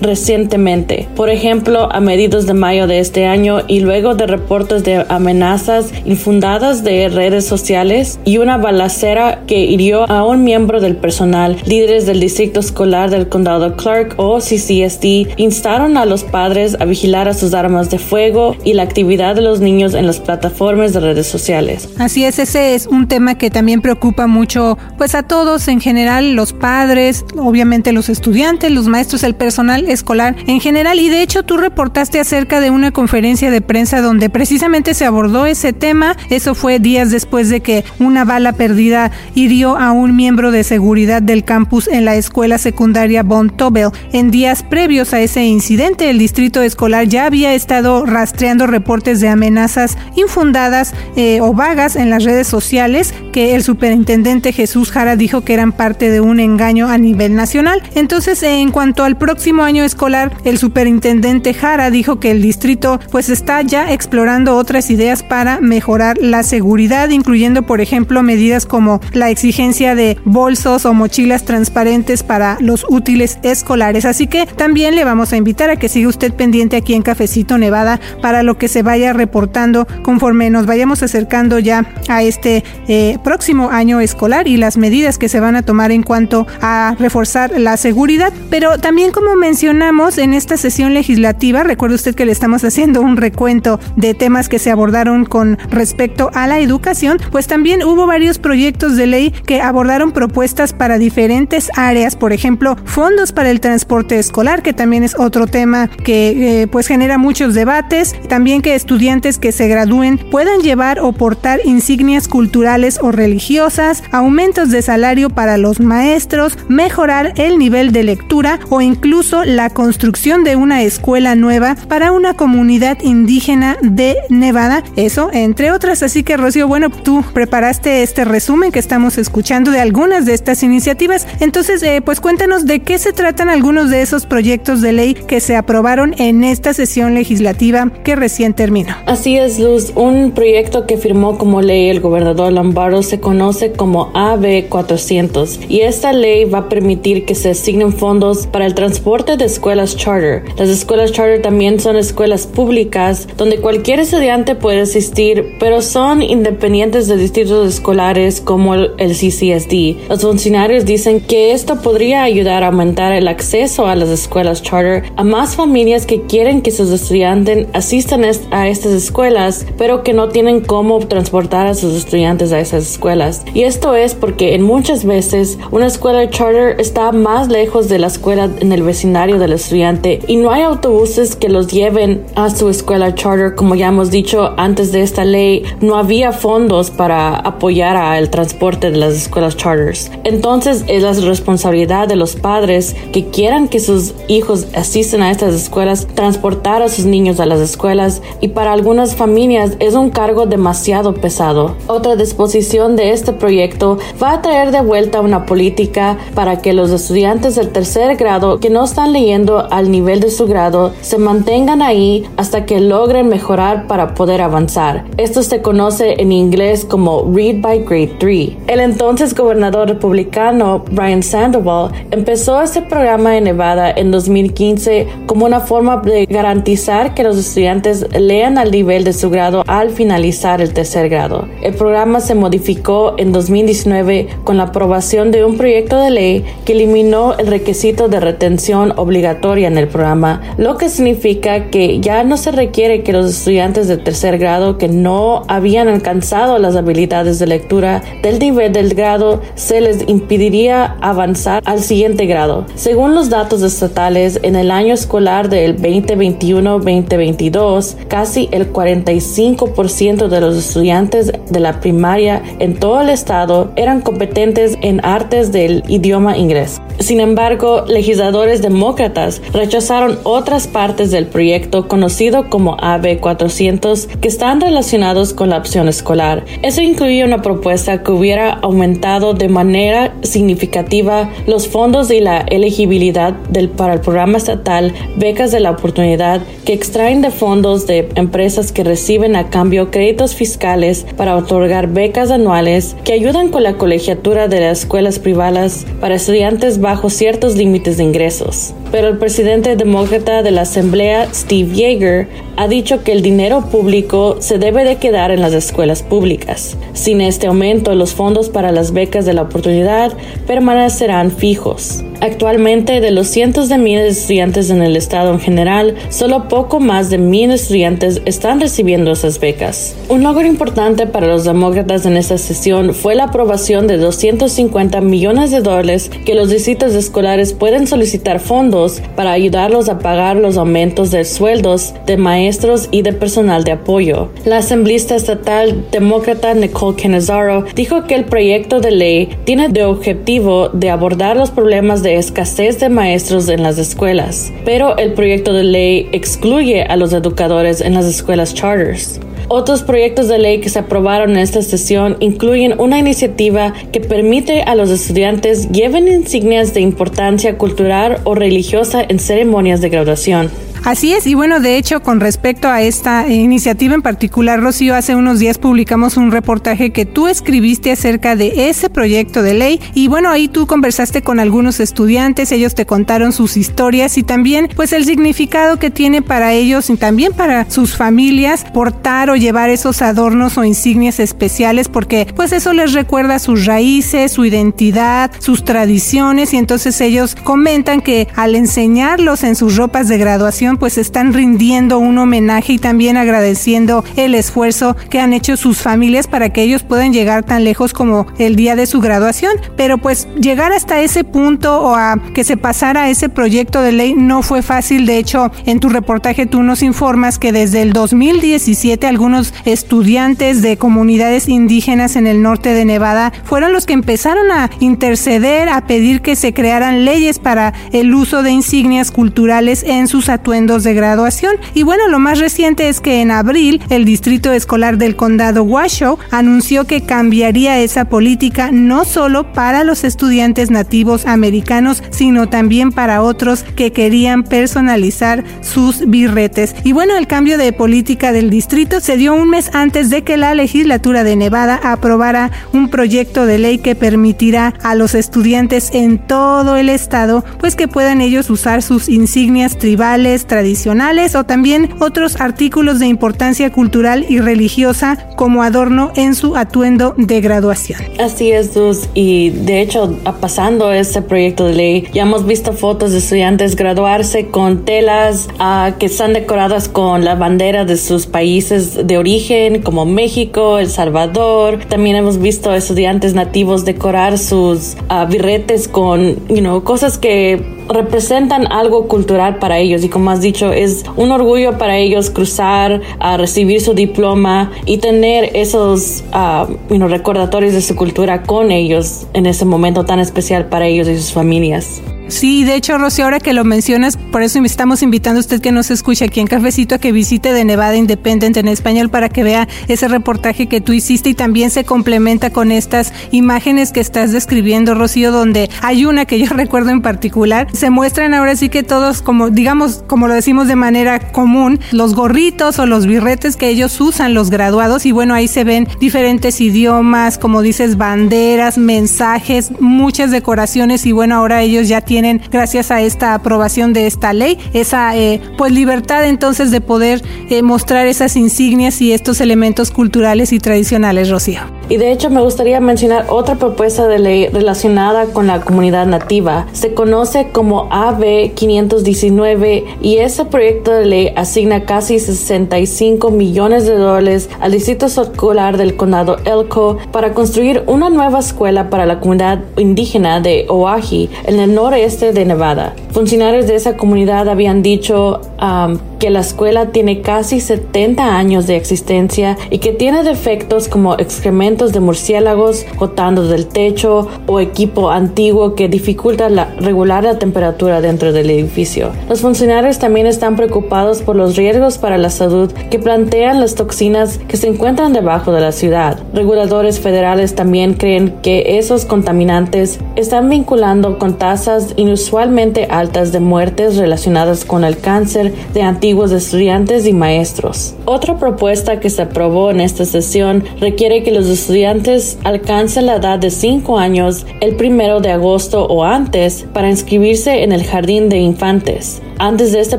recientemente, 0.00 1.08
por 1.14 1.28
ejemplo, 1.30 1.92
a 1.92 2.00
mediados 2.00 2.46
de 2.46 2.54
mayo 2.54 2.86
de 2.86 3.00
este 3.00 3.26
año 3.26 3.58
y 3.68 3.80
luego 3.80 4.14
de 4.14 4.26
reportes 4.26 4.84
de 4.84 5.04
amenazas 5.08 5.92
infundadas 6.06 6.82
de 6.82 7.08
redes 7.08 7.46
sociales 7.46 8.18
y 8.24 8.38
una 8.38 8.56
balacera 8.56 9.42
que 9.46 9.58
hirió 9.58 10.10
a 10.10 10.24
un 10.24 10.44
miembro 10.44 10.80
del 10.80 10.96
personal. 10.96 11.56
Líderes 11.66 12.06
del 12.06 12.20
distrito 12.20 12.60
escolar 12.60 12.85
del 12.86 13.28
condado 13.28 13.74
Clark 13.74 14.14
o 14.16 14.38
CCSD 14.38 15.34
instaron 15.38 15.96
a 15.96 16.04
los 16.06 16.22
padres 16.22 16.76
a 16.78 16.84
vigilar 16.84 17.26
a 17.26 17.34
sus 17.34 17.52
armas 17.52 17.90
de 17.90 17.98
fuego 17.98 18.56
y 18.62 18.74
la 18.74 18.84
actividad 18.84 19.34
de 19.34 19.40
los 19.40 19.58
niños 19.58 19.94
en 19.94 20.06
las 20.06 20.20
plataformas 20.20 20.92
de 20.92 21.00
redes 21.00 21.26
sociales. 21.26 21.88
Así 21.98 22.24
es, 22.24 22.38
ese 22.38 22.76
es 22.76 22.86
un 22.86 23.08
tema 23.08 23.34
que 23.38 23.50
también 23.50 23.80
preocupa 23.80 24.28
mucho 24.28 24.78
pues 24.98 25.16
a 25.16 25.24
todos 25.24 25.66
en 25.66 25.80
general, 25.80 26.34
los 26.34 26.52
padres, 26.52 27.24
obviamente 27.36 27.92
los 27.92 28.08
estudiantes, 28.08 28.70
los 28.70 28.86
maestros, 28.86 29.24
el 29.24 29.34
personal 29.34 29.88
escolar 29.88 30.36
en 30.46 30.60
general 30.60 31.00
y 31.00 31.08
de 31.08 31.22
hecho 31.22 31.42
tú 31.42 31.56
reportaste 31.56 32.20
acerca 32.20 32.60
de 32.60 32.70
una 32.70 32.92
conferencia 32.92 33.50
de 33.50 33.62
prensa 33.62 34.00
donde 34.00 34.30
precisamente 34.30 34.94
se 34.94 35.04
abordó 35.04 35.44
ese 35.44 35.72
tema, 35.72 36.16
eso 36.30 36.54
fue 36.54 36.78
días 36.78 37.10
después 37.10 37.50
de 37.50 37.60
que 37.62 37.84
una 37.98 38.24
bala 38.24 38.52
perdida 38.52 39.10
hirió 39.34 39.76
a 39.76 39.90
un 39.90 40.14
miembro 40.14 40.52
de 40.52 40.62
seguridad 40.62 41.20
del 41.20 41.42
campus 41.42 41.88
en 41.88 42.04
la 42.04 42.14
escuela 42.14 42.58
secundaria 42.58 42.75
Bon 43.24 43.50
Tobel. 43.50 43.90
En 44.12 44.30
días 44.30 44.62
previos 44.62 45.12
a 45.14 45.20
ese 45.20 45.44
incidente, 45.44 46.10
el 46.10 46.18
distrito 46.18 46.62
escolar 46.62 47.06
ya 47.06 47.26
había 47.26 47.54
estado 47.54 48.04
rastreando 48.04 48.66
reportes 48.66 49.20
de 49.20 49.28
amenazas 49.28 49.96
infundadas 50.14 50.94
eh, 51.16 51.40
o 51.40 51.52
vagas 51.52 51.96
en 51.96 52.10
las 52.10 52.24
redes 52.24 52.46
sociales 52.46 53.14
que 53.32 53.54
el 53.54 53.62
superintendente 53.62 54.52
Jesús 54.52 54.90
Jara 54.90 55.16
dijo 55.16 55.42
que 55.42 55.54
eran 55.54 55.72
parte 55.72 56.10
de 56.10 56.20
un 56.20 56.40
engaño 56.40 56.88
a 56.88 56.98
nivel 56.98 57.34
nacional. 57.34 57.82
Entonces, 57.94 58.42
en 58.42 58.70
cuanto 58.70 59.04
al 59.04 59.16
próximo 59.16 59.62
año 59.62 59.84
escolar, 59.84 60.32
el 60.44 60.58
superintendente 60.58 61.54
Jara 61.54 61.90
dijo 61.90 62.20
que 62.20 62.30
el 62.30 62.42
distrito 62.42 63.00
pues 63.10 63.28
está 63.28 63.62
ya 63.62 63.92
explorando 63.92 64.56
otras 64.56 64.90
ideas 64.90 65.22
para 65.22 65.60
mejorar 65.60 66.18
la 66.18 66.42
seguridad, 66.42 67.08
incluyendo 67.10 67.62
por 67.62 67.80
ejemplo 67.80 68.22
medidas 68.22 68.66
como 68.66 69.00
la 69.12 69.30
exigencia 69.30 69.94
de 69.94 70.18
bolsos 70.24 70.84
o 70.84 70.94
mochilas 70.94 71.44
transparentes 71.44 72.22
para 72.22 72.58
los 72.66 72.84
útiles 72.88 73.38
escolares. 73.42 74.04
Así 74.04 74.26
que 74.26 74.46
también 74.46 74.94
le 74.94 75.04
vamos 75.04 75.32
a 75.32 75.36
invitar 75.36 75.70
a 75.70 75.76
que 75.76 75.88
siga 75.88 76.08
usted 76.08 76.32
pendiente 76.32 76.76
aquí 76.76 76.94
en 76.94 77.02
Cafecito 77.02 77.58
Nevada 77.58 78.00
para 78.20 78.42
lo 78.42 78.58
que 78.58 78.68
se 78.68 78.82
vaya 78.82 79.12
reportando 79.12 79.86
conforme 80.02 80.50
nos 80.50 80.66
vayamos 80.66 81.02
acercando 81.02 81.58
ya 81.58 81.86
a 82.08 82.22
este 82.22 82.64
eh, 82.88 83.18
próximo 83.22 83.70
año 83.70 84.00
escolar 84.00 84.48
y 84.48 84.56
las 84.56 84.76
medidas 84.76 85.18
que 85.18 85.28
se 85.28 85.40
van 85.40 85.56
a 85.56 85.62
tomar 85.62 85.90
en 85.92 86.02
cuanto 86.02 86.46
a 86.60 86.96
reforzar 86.98 87.58
la 87.58 87.76
seguridad. 87.76 88.32
Pero 88.50 88.78
también 88.78 89.12
como 89.12 89.34
mencionamos 89.36 90.18
en 90.18 90.34
esta 90.34 90.56
sesión 90.56 90.94
legislativa, 90.94 91.62
recuerde 91.62 91.94
usted 91.96 92.14
que 92.14 92.26
le 92.26 92.32
estamos 92.32 92.64
haciendo 92.64 93.00
un 93.00 93.16
recuento 93.16 93.78
de 93.96 94.14
temas 94.14 94.48
que 94.48 94.58
se 94.58 94.70
abordaron 94.70 95.24
con 95.24 95.58
respecto 95.70 96.30
a 96.34 96.46
la 96.46 96.58
educación, 96.58 97.18
pues 97.30 97.46
también 97.46 97.82
hubo 97.82 98.06
varios 98.06 98.38
proyectos 98.38 98.96
de 98.96 99.06
ley 99.06 99.30
que 99.30 99.60
abordaron 99.60 100.12
propuestas 100.12 100.72
para 100.72 100.98
diferentes 100.98 101.70
áreas, 101.76 102.16
por 102.16 102.32
ejemplo, 102.32 102.55
fondos 102.84 103.32
para 103.32 103.50
el 103.50 103.60
transporte 103.60 104.18
escolar, 104.18 104.62
que 104.62 104.72
también 104.72 105.02
es 105.02 105.18
otro 105.18 105.46
tema 105.46 105.88
que 105.88 106.62
eh, 106.62 106.66
pues 106.66 106.86
genera 106.86 107.18
muchos 107.18 107.54
debates 107.54 108.14
también 108.28 108.62
que 108.62 108.74
estudiantes 108.74 109.38
que 109.38 109.52
se 109.52 109.68
gradúen 109.68 110.18
puedan 110.30 110.60
llevar 110.60 111.00
o 111.00 111.12
portar 111.12 111.60
insignias 111.64 112.28
culturales 112.28 112.98
o 113.00 113.12
religiosas, 113.12 114.02
aumentos 114.12 114.70
de 114.70 114.82
salario 114.82 115.30
para 115.30 115.58
los 115.58 115.80
maestros, 115.80 116.58
mejorar 116.68 117.32
el 117.36 117.58
nivel 117.58 117.92
de 117.92 118.02
lectura 118.02 118.60
o 118.68 118.80
incluso 118.80 119.44
la 119.44 119.70
construcción 119.70 120.44
de 120.44 120.56
una 120.56 120.82
escuela 120.82 121.34
nueva 121.34 121.76
para 121.88 122.12
una 122.12 122.34
comunidad 122.34 122.98
indígena 123.02 123.76
de 123.82 124.16
Nevada, 124.28 124.82
eso 124.96 125.30
entre 125.32 125.72
otras. 125.72 126.02
Así 126.02 126.22
que 126.22 126.36
Rocío, 126.36 126.68
bueno, 126.68 126.90
tú 126.90 127.24
preparaste 127.32 128.02
este 128.02 128.24
resumen 128.24 128.72
que 128.72 128.78
estamos 128.78 129.18
escuchando 129.18 129.70
de 129.70 129.80
algunas 129.80 130.26
de 130.26 130.34
estas 130.34 130.62
iniciativas. 130.62 131.26
Entonces, 131.40 131.82
eh, 131.82 132.00
pues 132.04 132.20
cuéntanos 132.20 132.45
de 132.46 132.78
qué 132.78 132.96
se 132.98 133.12
tratan 133.12 133.48
algunos 133.48 133.90
de 133.90 134.02
esos 134.02 134.24
proyectos 134.24 134.80
de 134.80 134.92
ley 134.92 135.14
que 135.14 135.40
se 135.40 135.56
aprobaron 135.56 136.14
en 136.16 136.44
esta 136.44 136.74
sesión 136.74 137.12
legislativa 137.12 137.90
que 138.04 138.14
recién 138.14 138.54
terminó. 138.54 138.94
Así 139.04 139.36
es, 139.36 139.58
Luz. 139.58 139.90
Un 139.96 140.30
proyecto 140.30 140.86
que 140.86 140.96
firmó 140.96 141.38
como 141.38 141.60
ley 141.60 141.88
el 141.88 142.00
gobernador 142.00 142.52
Lombardo 142.52 143.02
se 143.02 143.18
conoce 143.18 143.72
como 143.72 144.12
AB 144.14 144.68
400 144.68 145.58
y 145.68 145.80
esta 145.80 146.12
ley 146.12 146.44
va 146.44 146.58
a 146.58 146.68
permitir 146.68 147.24
que 147.24 147.34
se 147.34 147.50
asignen 147.50 147.92
fondos 147.92 148.46
para 148.46 148.64
el 148.64 148.74
transporte 148.74 149.36
de 149.36 149.44
escuelas 149.44 149.96
charter. 149.96 150.44
Las 150.56 150.68
escuelas 150.68 151.10
charter 151.10 151.42
también 151.42 151.80
son 151.80 151.96
escuelas 151.96 152.46
públicas 152.46 153.26
donde 153.36 153.58
cualquier 153.58 153.98
estudiante 153.98 154.54
puede 154.54 154.82
asistir, 154.82 155.56
pero 155.58 155.82
son 155.82 156.22
independientes 156.22 157.08
de 157.08 157.16
distritos 157.16 157.74
escolares 157.74 158.40
como 158.40 158.76
el 158.76 158.94
CCSD. 158.98 160.08
Los 160.08 160.22
funcionarios 160.22 160.84
dicen 160.84 161.20
que 161.20 161.50
esto 161.50 161.82
podría 161.82 162.22
ayudar 162.22 162.35
a 162.40 162.66
aumentar 162.66 163.12
el 163.12 163.28
acceso 163.28 163.86
a 163.86 163.96
las 163.96 164.08
escuelas 164.08 164.62
charter 164.62 165.04
a 165.16 165.24
más 165.24 165.56
familias 165.56 166.06
que 166.06 166.22
quieren 166.22 166.62
que 166.62 166.70
sus 166.70 166.90
estudiantes 166.90 167.66
asisten, 167.72 168.24
a 168.50 168.68
estas 168.68 168.92
escuelas, 168.92 169.66
pero 169.78 170.02
que 170.02 170.12
no 170.12 170.28
tienen 170.28 170.60
cómo 170.60 170.98
transportar 171.00 171.66
a 171.66 171.74
sus 171.74 171.94
estudiantes 171.94 172.52
a 172.52 172.60
esas 172.60 172.90
escuelas. 172.90 173.44
Y 173.54 173.62
esto 173.62 173.94
es 173.94 174.14
porque 174.14 174.54
en 174.54 174.62
muchas 174.62 175.04
veces 175.04 175.58
una 175.70 175.86
escuela 175.86 176.28
charter 176.30 176.80
está 176.80 177.12
más 177.12 177.48
lejos 177.48 177.88
de 177.88 177.98
la 177.98 178.06
escuela 178.08 178.50
en 178.60 178.72
el 178.72 178.82
vecindario 178.82 179.38
del 179.38 179.52
estudiante 179.52 180.20
y 180.26 180.36
no 180.36 180.50
hay 180.50 180.62
autobuses 180.62 181.36
que 181.36 181.48
los 181.48 181.68
lleven 181.68 182.24
a 182.34 182.50
su 182.50 182.68
escuela 182.68 183.14
charter. 183.14 183.54
Como 183.54 183.74
ya 183.74 183.88
hemos 183.88 184.10
dicho 184.10 184.54
antes 184.56 184.92
de 184.92 185.02
esta 185.02 185.24
ley, 185.24 185.64
no 185.80 185.96
había 185.96 186.32
fondos 186.32 186.90
para 186.90 187.36
apoyar 187.36 187.96
al 187.96 188.30
transporte 188.30 188.90
de 188.90 188.98
las 188.98 189.14
escuelas 189.14 189.56
charters. 189.56 190.10
Entonces 190.24 190.84
es 190.88 191.02
la 191.02 191.12
responsabilidad 191.12 192.08
de 192.08 192.16
los 192.16 192.25
padres 192.34 192.96
que 193.12 193.26
quieran 193.26 193.68
que 193.68 193.78
sus 193.78 194.14
hijos 194.26 194.66
asisten 194.74 195.22
a 195.22 195.30
estas 195.30 195.54
escuelas 195.54 196.08
transportar 196.14 196.82
a 196.82 196.88
sus 196.88 197.04
niños 197.04 197.38
a 197.38 197.46
las 197.46 197.60
escuelas 197.60 198.22
y 198.40 198.48
para 198.48 198.72
algunas 198.72 199.14
familias 199.14 199.76
es 199.78 199.94
un 199.94 200.10
cargo 200.10 200.46
demasiado 200.46 201.14
pesado. 201.14 201.76
Otra 201.86 202.16
disposición 202.16 202.96
de 202.96 203.12
este 203.12 203.32
proyecto 203.32 203.98
va 204.20 204.32
a 204.32 204.42
traer 204.42 204.72
de 204.72 204.80
vuelta 204.80 205.20
una 205.20 205.46
política 205.46 206.18
para 206.34 206.60
que 206.60 206.72
los 206.72 206.90
estudiantes 206.90 207.54
del 207.54 207.70
tercer 207.70 208.16
grado 208.16 208.58
que 208.58 208.70
no 208.70 208.84
están 208.84 209.12
leyendo 209.12 209.66
al 209.70 209.90
nivel 209.90 210.20
de 210.20 210.30
su 210.30 210.46
grado 210.46 210.92
se 211.02 211.18
mantengan 211.18 211.82
ahí 211.82 212.24
hasta 212.36 212.64
que 212.64 212.80
logren 212.80 213.28
mejorar 213.28 213.86
para 213.86 214.14
poder 214.14 214.40
avanzar. 214.40 215.04
Esto 215.16 215.42
se 215.42 215.62
conoce 215.62 216.20
en 216.20 216.32
inglés 216.32 216.84
como 216.84 217.30
Read 217.32 217.60
by 217.60 217.80
Grade 217.84 218.16
3. 218.18 218.50
El 218.66 218.80
entonces 218.80 219.34
gobernador 219.34 219.88
republicano 219.88 220.84
Brian 220.90 221.22
Sandoval 221.22 221.92
empezó 222.16 222.62
este 222.62 222.80
programa 222.80 223.36
en 223.36 223.44
Nevada 223.44 223.90
en 223.90 224.10
2015 224.10 225.06
como 225.26 225.44
una 225.44 225.60
forma 225.60 225.98
de 225.98 226.24
garantizar 226.24 227.12
que 227.12 227.22
los 227.22 227.36
estudiantes 227.36 228.06
lean 228.18 228.56
al 228.56 228.70
nivel 228.70 229.04
de 229.04 229.12
su 229.12 229.28
grado 229.28 229.62
al 229.66 229.90
finalizar 229.90 230.62
el 230.62 230.72
tercer 230.72 231.10
grado. 231.10 231.46
El 231.60 231.74
programa 231.74 232.20
se 232.20 232.34
modificó 232.34 233.16
en 233.18 233.32
2019 233.32 234.28
con 234.44 234.56
la 234.56 234.64
aprobación 234.64 235.30
de 235.30 235.44
un 235.44 235.58
proyecto 235.58 236.00
de 236.00 236.10
ley 236.10 236.44
que 236.64 236.72
eliminó 236.72 237.34
el 237.36 237.48
requisito 237.48 238.08
de 238.08 238.18
retención 238.18 238.94
obligatoria 238.96 239.68
en 239.68 239.76
el 239.76 239.88
programa, 239.88 240.40
lo 240.56 240.78
que 240.78 240.88
significa 240.88 241.66
que 241.66 242.00
ya 242.00 242.24
no 242.24 242.38
se 242.38 242.50
requiere 242.50 243.02
que 243.02 243.12
los 243.12 243.30
estudiantes 243.30 243.88
de 243.88 243.98
tercer 243.98 244.38
grado 244.38 244.78
que 244.78 244.88
no 244.88 245.42
habían 245.48 245.88
alcanzado 245.88 246.58
las 246.58 246.76
habilidades 246.76 247.38
de 247.38 247.46
lectura 247.46 248.02
del 248.22 248.38
nivel 248.38 248.72
del 248.72 248.94
grado 248.94 249.42
se 249.54 249.82
les 249.82 250.08
impediría 250.08 250.96
avanzar 251.02 251.62
al 251.66 251.80
siguiente 251.80 251.95
grado. 252.04 252.66
Según 252.74 253.14
los 253.14 253.30
datos 253.30 253.62
estatales, 253.62 254.38
en 254.42 254.56
el 254.56 254.70
año 254.70 254.92
escolar 254.92 255.48
del 255.48 255.78
2021-2022, 255.78 257.96
casi 258.08 258.50
el 258.52 258.70
45% 258.72 260.28
de 260.28 260.40
los 260.40 260.56
estudiantes 260.56 261.32
de 261.50 261.60
la 261.60 261.80
primaria 261.80 262.42
en 262.58 262.78
todo 262.78 263.00
el 263.00 263.08
estado 263.08 263.72
eran 263.76 264.02
competentes 264.02 264.76
en 264.82 265.02
artes 265.04 265.52
del 265.52 265.82
idioma 265.88 266.36
inglés. 266.36 266.80
Sin 266.98 267.20
embargo, 267.20 267.84
legisladores 267.86 268.62
demócratas 268.62 269.42
rechazaron 269.52 270.18
otras 270.24 270.66
partes 270.66 271.10
del 271.10 271.26
proyecto 271.26 271.88
conocido 271.88 272.48
como 272.48 272.76
AB 272.80 273.20
400 273.20 274.08
que 274.20 274.28
están 274.28 274.60
relacionados 274.60 275.34
con 275.34 275.50
la 275.50 275.58
opción 275.58 275.88
escolar. 275.88 276.44
Eso 276.62 276.80
incluye 276.80 277.24
una 277.24 277.42
propuesta 277.42 278.02
que 278.02 278.12
hubiera 278.12 278.52
aumentado 278.52 279.34
de 279.34 279.48
manera 279.48 280.14
significativa 280.22 281.30
los 281.46 281.68
fondos 281.68 281.85
y 281.86 282.20
la 282.20 282.40
elegibilidad 282.40 283.32
del, 283.32 283.68
para 283.68 283.94
el 283.94 284.00
programa 284.00 284.38
estatal 284.38 284.92
Becas 285.16 285.52
de 285.52 285.60
la 285.60 285.70
Oportunidad 285.70 286.40
que 286.64 286.72
extraen 286.72 287.22
de 287.22 287.30
fondos 287.30 287.86
de 287.86 288.08
empresas 288.16 288.72
que 288.72 288.82
reciben 288.82 289.36
a 289.36 289.50
cambio 289.50 289.92
créditos 289.92 290.34
fiscales 290.34 291.06
para 291.16 291.36
otorgar 291.36 291.86
becas 291.86 292.32
anuales 292.32 292.96
que 293.04 293.12
ayudan 293.12 293.50
con 293.50 293.62
la 293.62 293.74
colegiatura 293.74 294.48
de 294.48 294.58
las 294.58 294.80
escuelas 294.80 295.20
privadas 295.20 295.86
para 296.00 296.16
estudiantes 296.16 296.80
bajo 296.80 297.08
ciertos 297.08 297.54
límites 297.54 297.98
de 297.98 298.02
ingresos. 298.02 298.74
Pero 298.90 299.06
el 299.08 299.18
presidente 299.18 299.76
demócrata 299.76 300.42
de 300.42 300.50
la 300.50 300.62
Asamblea, 300.62 301.32
Steve 301.32 301.72
Yeager, 301.72 302.28
ha 302.56 302.66
dicho 302.66 303.04
que 303.04 303.12
el 303.12 303.22
dinero 303.22 303.66
público 303.70 304.36
se 304.40 304.58
debe 304.58 304.84
de 304.84 304.96
quedar 304.96 305.30
en 305.30 305.40
las 305.40 305.52
escuelas 305.52 306.02
públicas. 306.02 306.76
Sin 306.94 307.20
este 307.20 307.46
aumento, 307.46 307.94
los 307.94 308.14
fondos 308.14 308.48
para 308.48 308.72
las 308.72 308.92
becas 308.92 309.26
de 309.26 309.34
la 309.34 309.42
oportunidad 309.42 310.12
permanecerán 310.46 311.30
fijos. 311.30 311.75
Actualmente, 312.20 313.00
de 313.00 313.10
los 313.10 313.28
cientos 313.28 313.68
de 313.68 313.76
de 313.86 314.08
estudiantes 314.08 314.70
en 314.70 314.82
el 314.82 314.96
estado 314.96 315.32
en 315.32 315.38
general, 315.38 315.94
solo 316.08 316.48
poco 316.48 316.80
más 316.80 317.08
de 317.08 317.18
mil 317.18 317.50
estudiantes 317.50 318.20
están 318.24 318.60
recibiendo 318.60 319.12
esas 319.12 319.38
becas. 319.38 319.94
Un 320.08 320.22
logro 320.22 320.46
importante 320.46 321.06
para 321.06 321.26
los 321.26 321.44
demócratas 321.44 322.04
en 322.06 322.16
esta 322.16 322.38
sesión 322.38 322.94
fue 322.94 323.14
la 323.14 323.24
aprobación 323.24 323.86
de 323.86 323.98
250 323.98 325.00
millones 325.02 325.50
de 325.50 325.60
dólares 325.60 326.10
que 326.24 326.34
los 326.34 326.50
distritos 326.50 326.94
escolares 326.94 327.52
pueden 327.52 327.86
solicitar 327.86 328.40
fondos 328.40 329.02
para 329.14 329.32
ayudarlos 329.32 329.88
a 329.88 329.98
pagar 329.98 330.36
los 330.36 330.56
aumentos 330.56 331.10
de 331.10 331.24
sueldos 331.24 331.94
de 332.06 332.16
maestros 332.16 332.88
y 332.90 333.02
de 333.02 333.12
personal 333.12 333.64
de 333.64 333.72
apoyo. 333.72 334.30
La 334.44 334.58
asamblista 334.58 335.14
estatal 335.14 335.86
demócrata 335.92 336.54
Nicole 336.54 337.00
Canizaro 337.00 337.64
dijo 337.74 338.04
que 338.04 338.14
el 338.14 338.24
proyecto 338.24 338.80
de 338.80 338.90
ley 338.90 339.28
tiene 339.44 339.68
de 339.68 339.84
objetivo 339.84 340.70
de 340.70 340.90
abordar 340.90 341.36
los 341.36 341.50
problemas 341.66 342.04
de 342.04 342.14
escasez 342.14 342.78
de 342.78 342.88
maestros 342.88 343.48
en 343.48 343.60
las 343.64 343.76
escuelas, 343.76 344.52
pero 344.64 344.96
el 344.98 345.14
proyecto 345.14 345.52
de 345.52 345.64
ley 345.64 346.08
excluye 346.12 346.84
a 346.84 346.94
los 346.94 347.12
educadores 347.12 347.80
en 347.80 347.92
las 347.92 348.04
escuelas 348.04 348.54
charters. 348.54 349.18
Otros 349.48 349.82
proyectos 349.82 350.28
de 350.28 350.38
ley 350.38 350.60
que 350.60 350.68
se 350.68 350.78
aprobaron 350.78 351.30
en 351.30 351.38
esta 351.38 351.62
sesión 351.62 352.18
incluyen 352.20 352.78
una 352.78 353.00
iniciativa 353.00 353.74
que 353.90 354.00
permite 354.00 354.62
a 354.62 354.76
los 354.76 354.90
estudiantes 354.90 355.68
lleven 355.72 356.06
insignias 356.06 356.72
de 356.72 356.82
importancia 356.82 357.58
cultural 357.58 358.20
o 358.22 358.36
religiosa 358.36 359.02
en 359.02 359.18
ceremonias 359.18 359.80
de 359.80 359.88
graduación. 359.88 360.52
Así 360.86 361.12
es, 361.12 361.26
y 361.26 361.34
bueno, 361.34 361.58
de 361.58 361.78
hecho, 361.78 362.00
con 362.00 362.20
respecto 362.20 362.68
a 362.68 362.80
esta 362.80 363.26
iniciativa 363.26 363.96
en 363.96 364.02
particular, 364.02 364.60
Rocío, 364.60 364.94
hace 364.94 365.16
unos 365.16 365.40
días 365.40 365.58
publicamos 365.58 366.16
un 366.16 366.30
reportaje 366.30 366.90
que 366.90 367.04
tú 367.04 367.26
escribiste 367.26 367.90
acerca 367.90 368.36
de 368.36 368.70
ese 368.70 368.88
proyecto 368.88 369.42
de 369.42 369.54
ley 369.54 369.80
y 369.94 370.06
bueno, 370.06 370.30
ahí 370.30 370.46
tú 370.46 370.68
conversaste 370.68 371.22
con 371.22 371.40
algunos 371.40 371.80
estudiantes, 371.80 372.52
ellos 372.52 372.76
te 372.76 372.86
contaron 372.86 373.32
sus 373.32 373.56
historias 373.56 374.16
y 374.16 374.22
también 374.22 374.68
pues 374.76 374.92
el 374.92 375.06
significado 375.06 375.80
que 375.80 375.90
tiene 375.90 376.22
para 376.22 376.52
ellos 376.52 376.88
y 376.88 376.96
también 376.96 377.32
para 377.32 377.68
sus 377.68 377.96
familias 377.96 378.64
portar 378.72 379.28
o 379.28 379.34
llevar 379.34 379.70
esos 379.70 380.02
adornos 380.02 380.56
o 380.56 380.62
insignias 380.62 381.18
especiales 381.18 381.88
porque 381.88 382.28
pues 382.36 382.52
eso 382.52 382.72
les 382.72 382.92
recuerda 382.92 383.40
sus 383.40 383.66
raíces, 383.66 384.30
su 384.30 384.44
identidad, 384.44 385.32
sus 385.40 385.64
tradiciones 385.64 386.54
y 386.54 386.58
entonces 386.58 387.00
ellos 387.00 387.34
comentan 387.34 388.00
que 388.00 388.28
al 388.36 388.54
enseñarlos 388.54 389.42
en 389.42 389.56
sus 389.56 389.74
ropas 389.74 390.06
de 390.06 390.18
graduación 390.18 390.75
pues 390.78 390.98
están 390.98 391.32
rindiendo 391.32 391.98
un 391.98 392.18
homenaje 392.18 392.74
y 392.74 392.78
también 392.78 393.16
agradeciendo 393.16 394.04
el 394.16 394.34
esfuerzo 394.34 394.96
que 395.10 395.20
han 395.20 395.32
hecho 395.32 395.56
sus 395.56 395.78
familias 395.78 396.26
para 396.26 396.50
que 396.50 396.62
ellos 396.62 396.82
puedan 396.82 397.12
llegar 397.12 397.44
tan 397.44 397.64
lejos 397.64 397.92
como 397.92 398.26
el 398.38 398.56
día 398.56 398.76
de 398.76 398.86
su 398.86 399.00
graduación. 399.00 399.52
Pero 399.76 399.98
pues 399.98 400.28
llegar 400.40 400.72
hasta 400.72 401.00
ese 401.00 401.24
punto 401.24 401.80
o 401.80 401.94
a 401.94 402.18
que 402.34 402.44
se 402.44 402.56
pasara 402.56 403.10
ese 403.10 403.28
proyecto 403.28 403.80
de 403.82 403.92
ley 403.92 404.14
no 404.14 404.42
fue 404.42 404.62
fácil. 404.62 405.06
De 405.06 405.18
hecho, 405.18 405.50
en 405.64 405.80
tu 405.80 405.88
reportaje 405.88 406.46
tú 406.46 406.62
nos 406.62 406.82
informas 406.82 407.38
que 407.38 407.52
desde 407.52 407.82
el 407.82 407.92
2017 407.92 409.06
algunos 409.06 409.54
estudiantes 409.64 410.62
de 410.62 410.76
comunidades 410.76 411.48
indígenas 411.48 412.16
en 412.16 412.26
el 412.26 412.42
norte 412.42 412.74
de 412.74 412.84
Nevada 412.84 413.32
fueron 413.44 413.72
los 413.72 413.86
que 413.86 413.92
empezaron 413.92 414.50
a 414.50 414.70
interceder, 414.80 415.68
a 415.68 415.86
pedir 415.86 416.20
que 416.20 416.36
se 416.36 416.52
crearan 416.52 417.04
leyes 417.04 417.38
para 417.38 417.72
el 417.92 418.14
uso 418.14 418.42
de 418.42 418.50
insignias 418.50 419.10
culturales 419.10 419.82
en 419.82 420.08
sus 420.08 420.28
atuendos 420.28 420.65
de 420.66 420.94
graduación. 420.94 421.56
Y 421.74 421.84
bueno, 421.84 422.08
lo 422.08 422.18
más 422.18 422.40
reciente 422.40 422.88
es 422.88 423.00
que 423.00 423.20
en 423.20 423.30
abril 423.30 423.80
el 423.88 424.04
Distrito 424.04 424.52
Escolar 424.52 424.98
del 424.98 425.14
Condado 425.14 425.62
Washoe 425.62 426.18
anunció 426.30 426.86
que 426.86 427.02
cambiaría 427.02 427.78
esa 427.78 428.06
política 428.06 428.70
no 428.72 429.04
solo 429.04 429.52
para 429.52 429.84
los 429.84 430.02
estudiantes 430.02 430.70
nativos 430.70 431.24
americanos, 431.26 432.02
sino 432.10 432.48
también 432.48 432.90
para 432.90 433.22
otros 433.22 433.62
que 433.62 433.92
querían 433.92 434.42
personalizar 434.42 435.44
sus 435.60 436.08
birretes. 436.08 436.74
Y 436.82 436.92
bueno, 436.92 437.16
el 437.16 437.28
cambio 437.28 437.58
de 437.58 437.72
política 437.72 438.32
del 438.32 438.50
distrito 438.50 439.00
se 439.00 439.16
dio 439.16 439.34
un 439.34 439.50
mes 439.50 439.70
antes 439.72 440.10
de 440.10 440.24
que 440.24 440.36
la 440.36 440.54
legislatura 440.54 441.22
de 441.22 441.36
Nevada 441.36 441.80
aprobara 441.84 442.50
un 442.72 442.88
proyecto 442.88 443.46
de 443.46 443.58
ley 443.58 443.78
que 443.78 443.94
permitirá 443.94 444.74
a 444.82 444.94
los 444.94 445.14
estudiantes 445.14 445.90
en 445.92 446.18
todo 446.18 446.76
el 446.76 446.88
estado 446.88 447.44
pues 447.58 447.76
que 447.76 447.88
puedan 447.88 448.20
ellos 448.20 448.50
usar 448.50 448.82
sus 448.82 449.08
insignias 449.08 449.78
tribales, 449.78 450.45
tradicionales 450.46 451.34
o 451.34 451.44
también 451.44 451.90
otros 452.00 452.40
artículos 452.40 452.98
de 452.98 453.06
importancia 453.06 453.70
cultural 453.70 454.26
y 454.28 454.40
religiosa 454.40 455.28
como 455.36 455.62
adorno 455.62 456.12
en 456.16 456.34
su 456.34 456.56
atuendo 456.56 457.14
de 457.16 457.40
graduación. 457.40 458.00
Así 458.18 458.50
es, 458.52 458.74
Dus, 458.74 459.08
y 459.14 459.50
de 459.50 459.80
hecho, 459.80 460.18
pasando 460.40 460.92
este 460.92 461.22
proyecto 461.22 461.66
de 461.66 461.74
ley, 461.74 462.08
ya 462.12 462.22
hemos 462.22 462.46
visto 462.46 462.72
fotos 462.72 463.12
de 463.12 463.18
estudiantes 463.18 463.76
graduarse 463.76 464.46
con 464.48 464.84
telas 464.84 465.48
uh, 465.60 465.96
que 465.98 466.06
están 466.06 466.32
decoradas 466.32 466.88
con 466.88 467.24
la 467.24 467.34
bandera 467.34 467.84
de 467.84 467.96
sus 467.96 468.26
países 468.26 469.06
de 469.06 469.18
origen, 469.18 469.82
como 469.82 470.04
México, 470.04 470.78
El 470.78 470.88
Salvador. 470.88 471.80
También 471.88 472.16
hemos 472.16 472.38
visto 472.38 472.74
estudiantes 472.74 473.34
nativos 473.34 473.84
decorar 473.84 474.38
sus 474.38 474.96
uh, 475.10 475.26
birretes 475.28 475.88
con, 475.88 476.46
you 476.48 476.58
know, 476.58 476.82
cosas 476.82 477.18
que 477.18 477.76
representan 477.88 478.66
algo 478.72 479.06
cultural 479.08 479.58
para 479.58 479.78
ellos 479.78 480.02
y 480.02 480.08
como 480.08 480.30
dicho 480.40 480.72
es 480.72 481.04
un 481.16 481.30
orgullo 481.30 481.78
para 481.78 481.96
ellos 481.98 482.30
cruzar 482.30 483.00
a 483.18 483.36
recibir 483.36 483.80
su 483.80 483.94
diploma 483.94 484.70
y 484.84 484.98
tener 484.98 485.50
esos 485.54 486.24
uh, 486.32 487.06
recordatorios 487.06 487.72
de 487.74 487.82
su 487.82 487.96
cultura 487.96 488.42
con 488.42 488.70
ellos 488.70 489.26
en 489.32 489.46
ese 489.46 489.64
momento 489.64 490.04
tan 490.04 490.20
especial 490.20 490.66
para 490.66 490.86
ellos 490.86 491.08
y 491.08 491.16
sus 491.16 491.32
familias. 491.32 492.02
Sí, 492.28 492.64
de 492.64 492.74
hecho, 492.74 492.98
Rocío, 492.98 493.24
ahora 493.24 493.38
que 493.38 493.52
lo 493.52 493.64
mencionas, 493.64 494.16
por 494.16 494.42
eso 494.42 494.58
estamos 494.64 495.02
invitando 495.02 495.38
a 495.38 495.40
usted 495.40 495.60
que 495.60 495.70
nos 495.70 495.92
escuche 495.92 496.24
aquí 496.24 496.40
en 496.40 496.48
Cafecito 496.48 496.96
a 496.96 496.98
que 496.98 497.12
visite 497.12 497.52
de 497.52 497.64
Nevada 497.64 497.96
Independent 497.96 498.56
en 498.56 498.66
español 498.66 499.10
para 499.10 499.28
que 499.28 499.44
vea 499.44 499.68
ese 499.86 500.08
reportaje 500.08 500.66
que 500.66 500.80
tú 500.80 500.92
hiciste 500.92 501.30
y 501.30 501.34
también 501.34 501.70
se 501.70 501.84
complementa 501.84 502.50
con 502.50 502.72
estas 502.72 503.12
imágenes 503.30 503.92
que 503.92 504.00
estás 504.00 504.32
describiendo, 504.32 504.96
Rocío, 504.96 505.30
donde 505.30 505.70
hay 505.82 506.04
una 506.04 506.24
que 506.24 506.40
yo 506.40 506.46
recuerdo 506.50 506.90
en 506.90 507.00
particular. 507.00 507.68
Se 507.72 507.90
muestran 507.90 508.34
ahora 508.34 508.56
sí 508.56 508.70
que 508.70 508.82
todos, 508.82 509.22
como 509.22 509.50
digamos, 509.50 510.02
como 510.08 510.26
lo 510.26 510.34
decimos 510.34 510.66
de 510.66 510.74
manera 510.74 511.30
común, 511.30 511.78
los 511.92 512.16
gorritos 512.16 512.80
o 512.80 512.86
los 512.86 513.06
birretes 513.06 513.56
que 513.56 513.68
ellos 513.68 514.00
usan 514.00 514.34
los 514.34 514.50
graduados 514.50 515.06
y 515.06 515.12
bueno, 515.12 515.32
ahí 515.32 515.46
se 515.46 515.62
ven 515.62 515.86
diferentes 516.00 516.60
idiomas, 516.60 517.38
como 517.38 517.62
dices, 517.62 517.96
banderas, 517.96 518.78
mensajes, 518.78 519.70
muchas 519.78 520.32
decoraciones 520.32 521.06
y 521.06 521.12
bueno, 521.12 521.36
ahora 521.36 521.62
ellos 521.62 521.86
ya 521.86 522.00
tienen 522.00 522.15
tienen 522.16 522.40
gracias 522.50 522.90
a 522.90 523.02
esta 523.02 523.34
aprobación 523.34 523.92
de 523.92 524.06
esta 524.06 524.32
ley, 524.32 524.56
esa 524.72 525.14
eh, 525.14 525.38
pues 525.58 525.70
libertad 525.70 526.24
entonces 526.26 526.70
de 526.70 526.80
poder 526.80 527.20
eh, 527.50 527.60
mostrar 527.60 528.06
esas 528.06 528.36
insignias 528.36 529.02
y 529.02 529.12
estos 529.12 529.42
elementos 529.42 529.90
culturales 529.90 530.50
y 530.54 530.58
tradicionales, 530.58 531.28
Rocío. 531.28 531.60
Y 531.90 531.98
de 531.98 532.10
hecho 532.10 532.30
me 532.30 532.40
gustaría 532.40 532.80
mencionar 532.80 533.26
otra 533.28 533.56
propuesta 533.56 534.08
de 534.08 534.18
ley 534.18 534.48
relacionada 534.48 535.26
con 535.26 535.46
la 535.46 535.60
comunidad 535.60 536.06
nativa. 536.06 536.66
Se 536.72 536.94
conoce 536.94 537.48
como 537.52 537.86
AB 537.90 538.54
519 538.54 539.84
y 540.00 540.16
ese 540.16 540.46
proyecto 540.46 540.92
de 540.92 541.04
ley 541.04 541.32
asigna 541.36 541.84
casi 541.84 542.18
65 542.18 543.30
millones 543.30 543.84
de 543.84 543.94
dólares 543.94 544.48
al 544.58 544.72
Distrito 544.72 545.04
Escolar 545.04 545.76
del 545.76 545.96
Condado 545.96 546.38
Elko 546.46 546.96
para 547.12 547.34
construir 547.34 547.82
una 547.86 548.08
nueva 548.08 548.38
escuela 548.38 548.88
para 548.88 549.04
la 549.04 549.20
comunidad 549.20 549.62
indígena 549.76 550.40
de 550.40 550.64
Oahe 550.70 551.28
en 551.44 551.60
el 551.60 551.74
noreste 551.74 552.05
de 552.06 552.44
Nevada. 552.44 552.94
Funcionarios 553.10 553.66
de 553.66 553.74
esa 553.74 553.96
comunidad 553.96 554.48
habían 554.48 554.80
dicho 554.80 555.40
um, 555.60 555.98
que 556.18 556.30
la 556.30 556.40
escuela 556.40 556.86
tiene 556.86 557.20
casi 557.20 557.60
70 557.60 558.36
años 558.36 558.66
de 558.66 558.76
existencia 558.76 559.56
y 559.70 559.78
que 559.78 559.92
tiene 559.92 560.22
defectos 560.22 560.88
como 560.88 561.14
excrementos 561.14 561.92
de 561.92 562.00
murciélagos 562.00 562.86
gotando 562.98 563.46
del 563.48 563.66
techo 563.66 564.28
o 564.46 564.60
equipo 564.60 565.10
antiguo 565.10 565.74
que 565.74 565.88
dificulta 565.88 566.48
la, 566.48 566.74
regular 566.78 567.24
la 567.24 567.38
temperatura 567.38 568.00
dentro 568.00 568.32
del 568.32 568.50
edificio. 568.50 569.10
Los 569.28 569.40
funcionarios 569.40 569.98
también 569.98 570.26
están 570.26 570.56
preocupados 570.56 571.22
por 571.22 571.36
los 571.36 571.56
riesgos 571.56 571.98
para 571.98 572.18
la 572.18 572.30
salud 572.30 572.72
que 572.90 572.98
plantean 572.98 573.60
las 573.60 573.74
toxinas 573.74 574.38
que 574.48 574.56
se 574.56 574.68
encuentran 574.68 575.12
debajo 575.12 575.52
de 575.52 575.60
la 575.60 575.72
ciudad. 575.72 576.18
Reguladores 576.32 577.00
federales 577.00 577.54
también 577.54 577.94
creen 577.94 578.34
que 578.42 578.78
esos 578.78 579.04
contaminantes 579.04 579.98
están 580.16 580.48
vinculando 580.48 581.18
con 581.18 581.38
tasas 581.38 581.94
inusualmente 581.96 582.86
altas 582.90 583.32
de 583.32 583.40
muertes 583.40 583.96
relacionadas 583.96 584.64
con 584.64 584.84
el 584.84 584.98
cáncer 584.98 585.52
de 585.74 585.82
antiguos 586.06 586.30
estudiantes 586.30 587.04
y 587.04 587.12
maestros. 587.12 587.96
Otra 588.04 588.38
propuesta 588.38 589.00
que 589.00 589.10
se 589.10 589.22
aprobó 589.22 589.72
en 589.72 589.80
esta 589.80 590.04
sesión 590.04 590.62
requiere 590.78 591.24
que 591.24 591.32
los 591.32 591.46
estudiantes 591.46 592.38
alcancen 592.44 593.06
la 593.06 593.16
edad 593.16 593.40
de 593.40 593.50
5 593.50 593.98
años 593.98 594.46
el 594.60 594.76
primero 594.76 595.18
de 595.20 595.32
agosto 595.32 595.84
o 595.84 596.04
antes 596.04 596.64
para 596.72 596.90
inscribirse 596.90 597.64
en 597.64 597.72
el 597.72 597.82
jardín 597.82 598.28
de 598.28 598.38
infantes. 598.38 599.20
Antes 599.38 599.72
de 599.72 599.80
este 599.80 599.98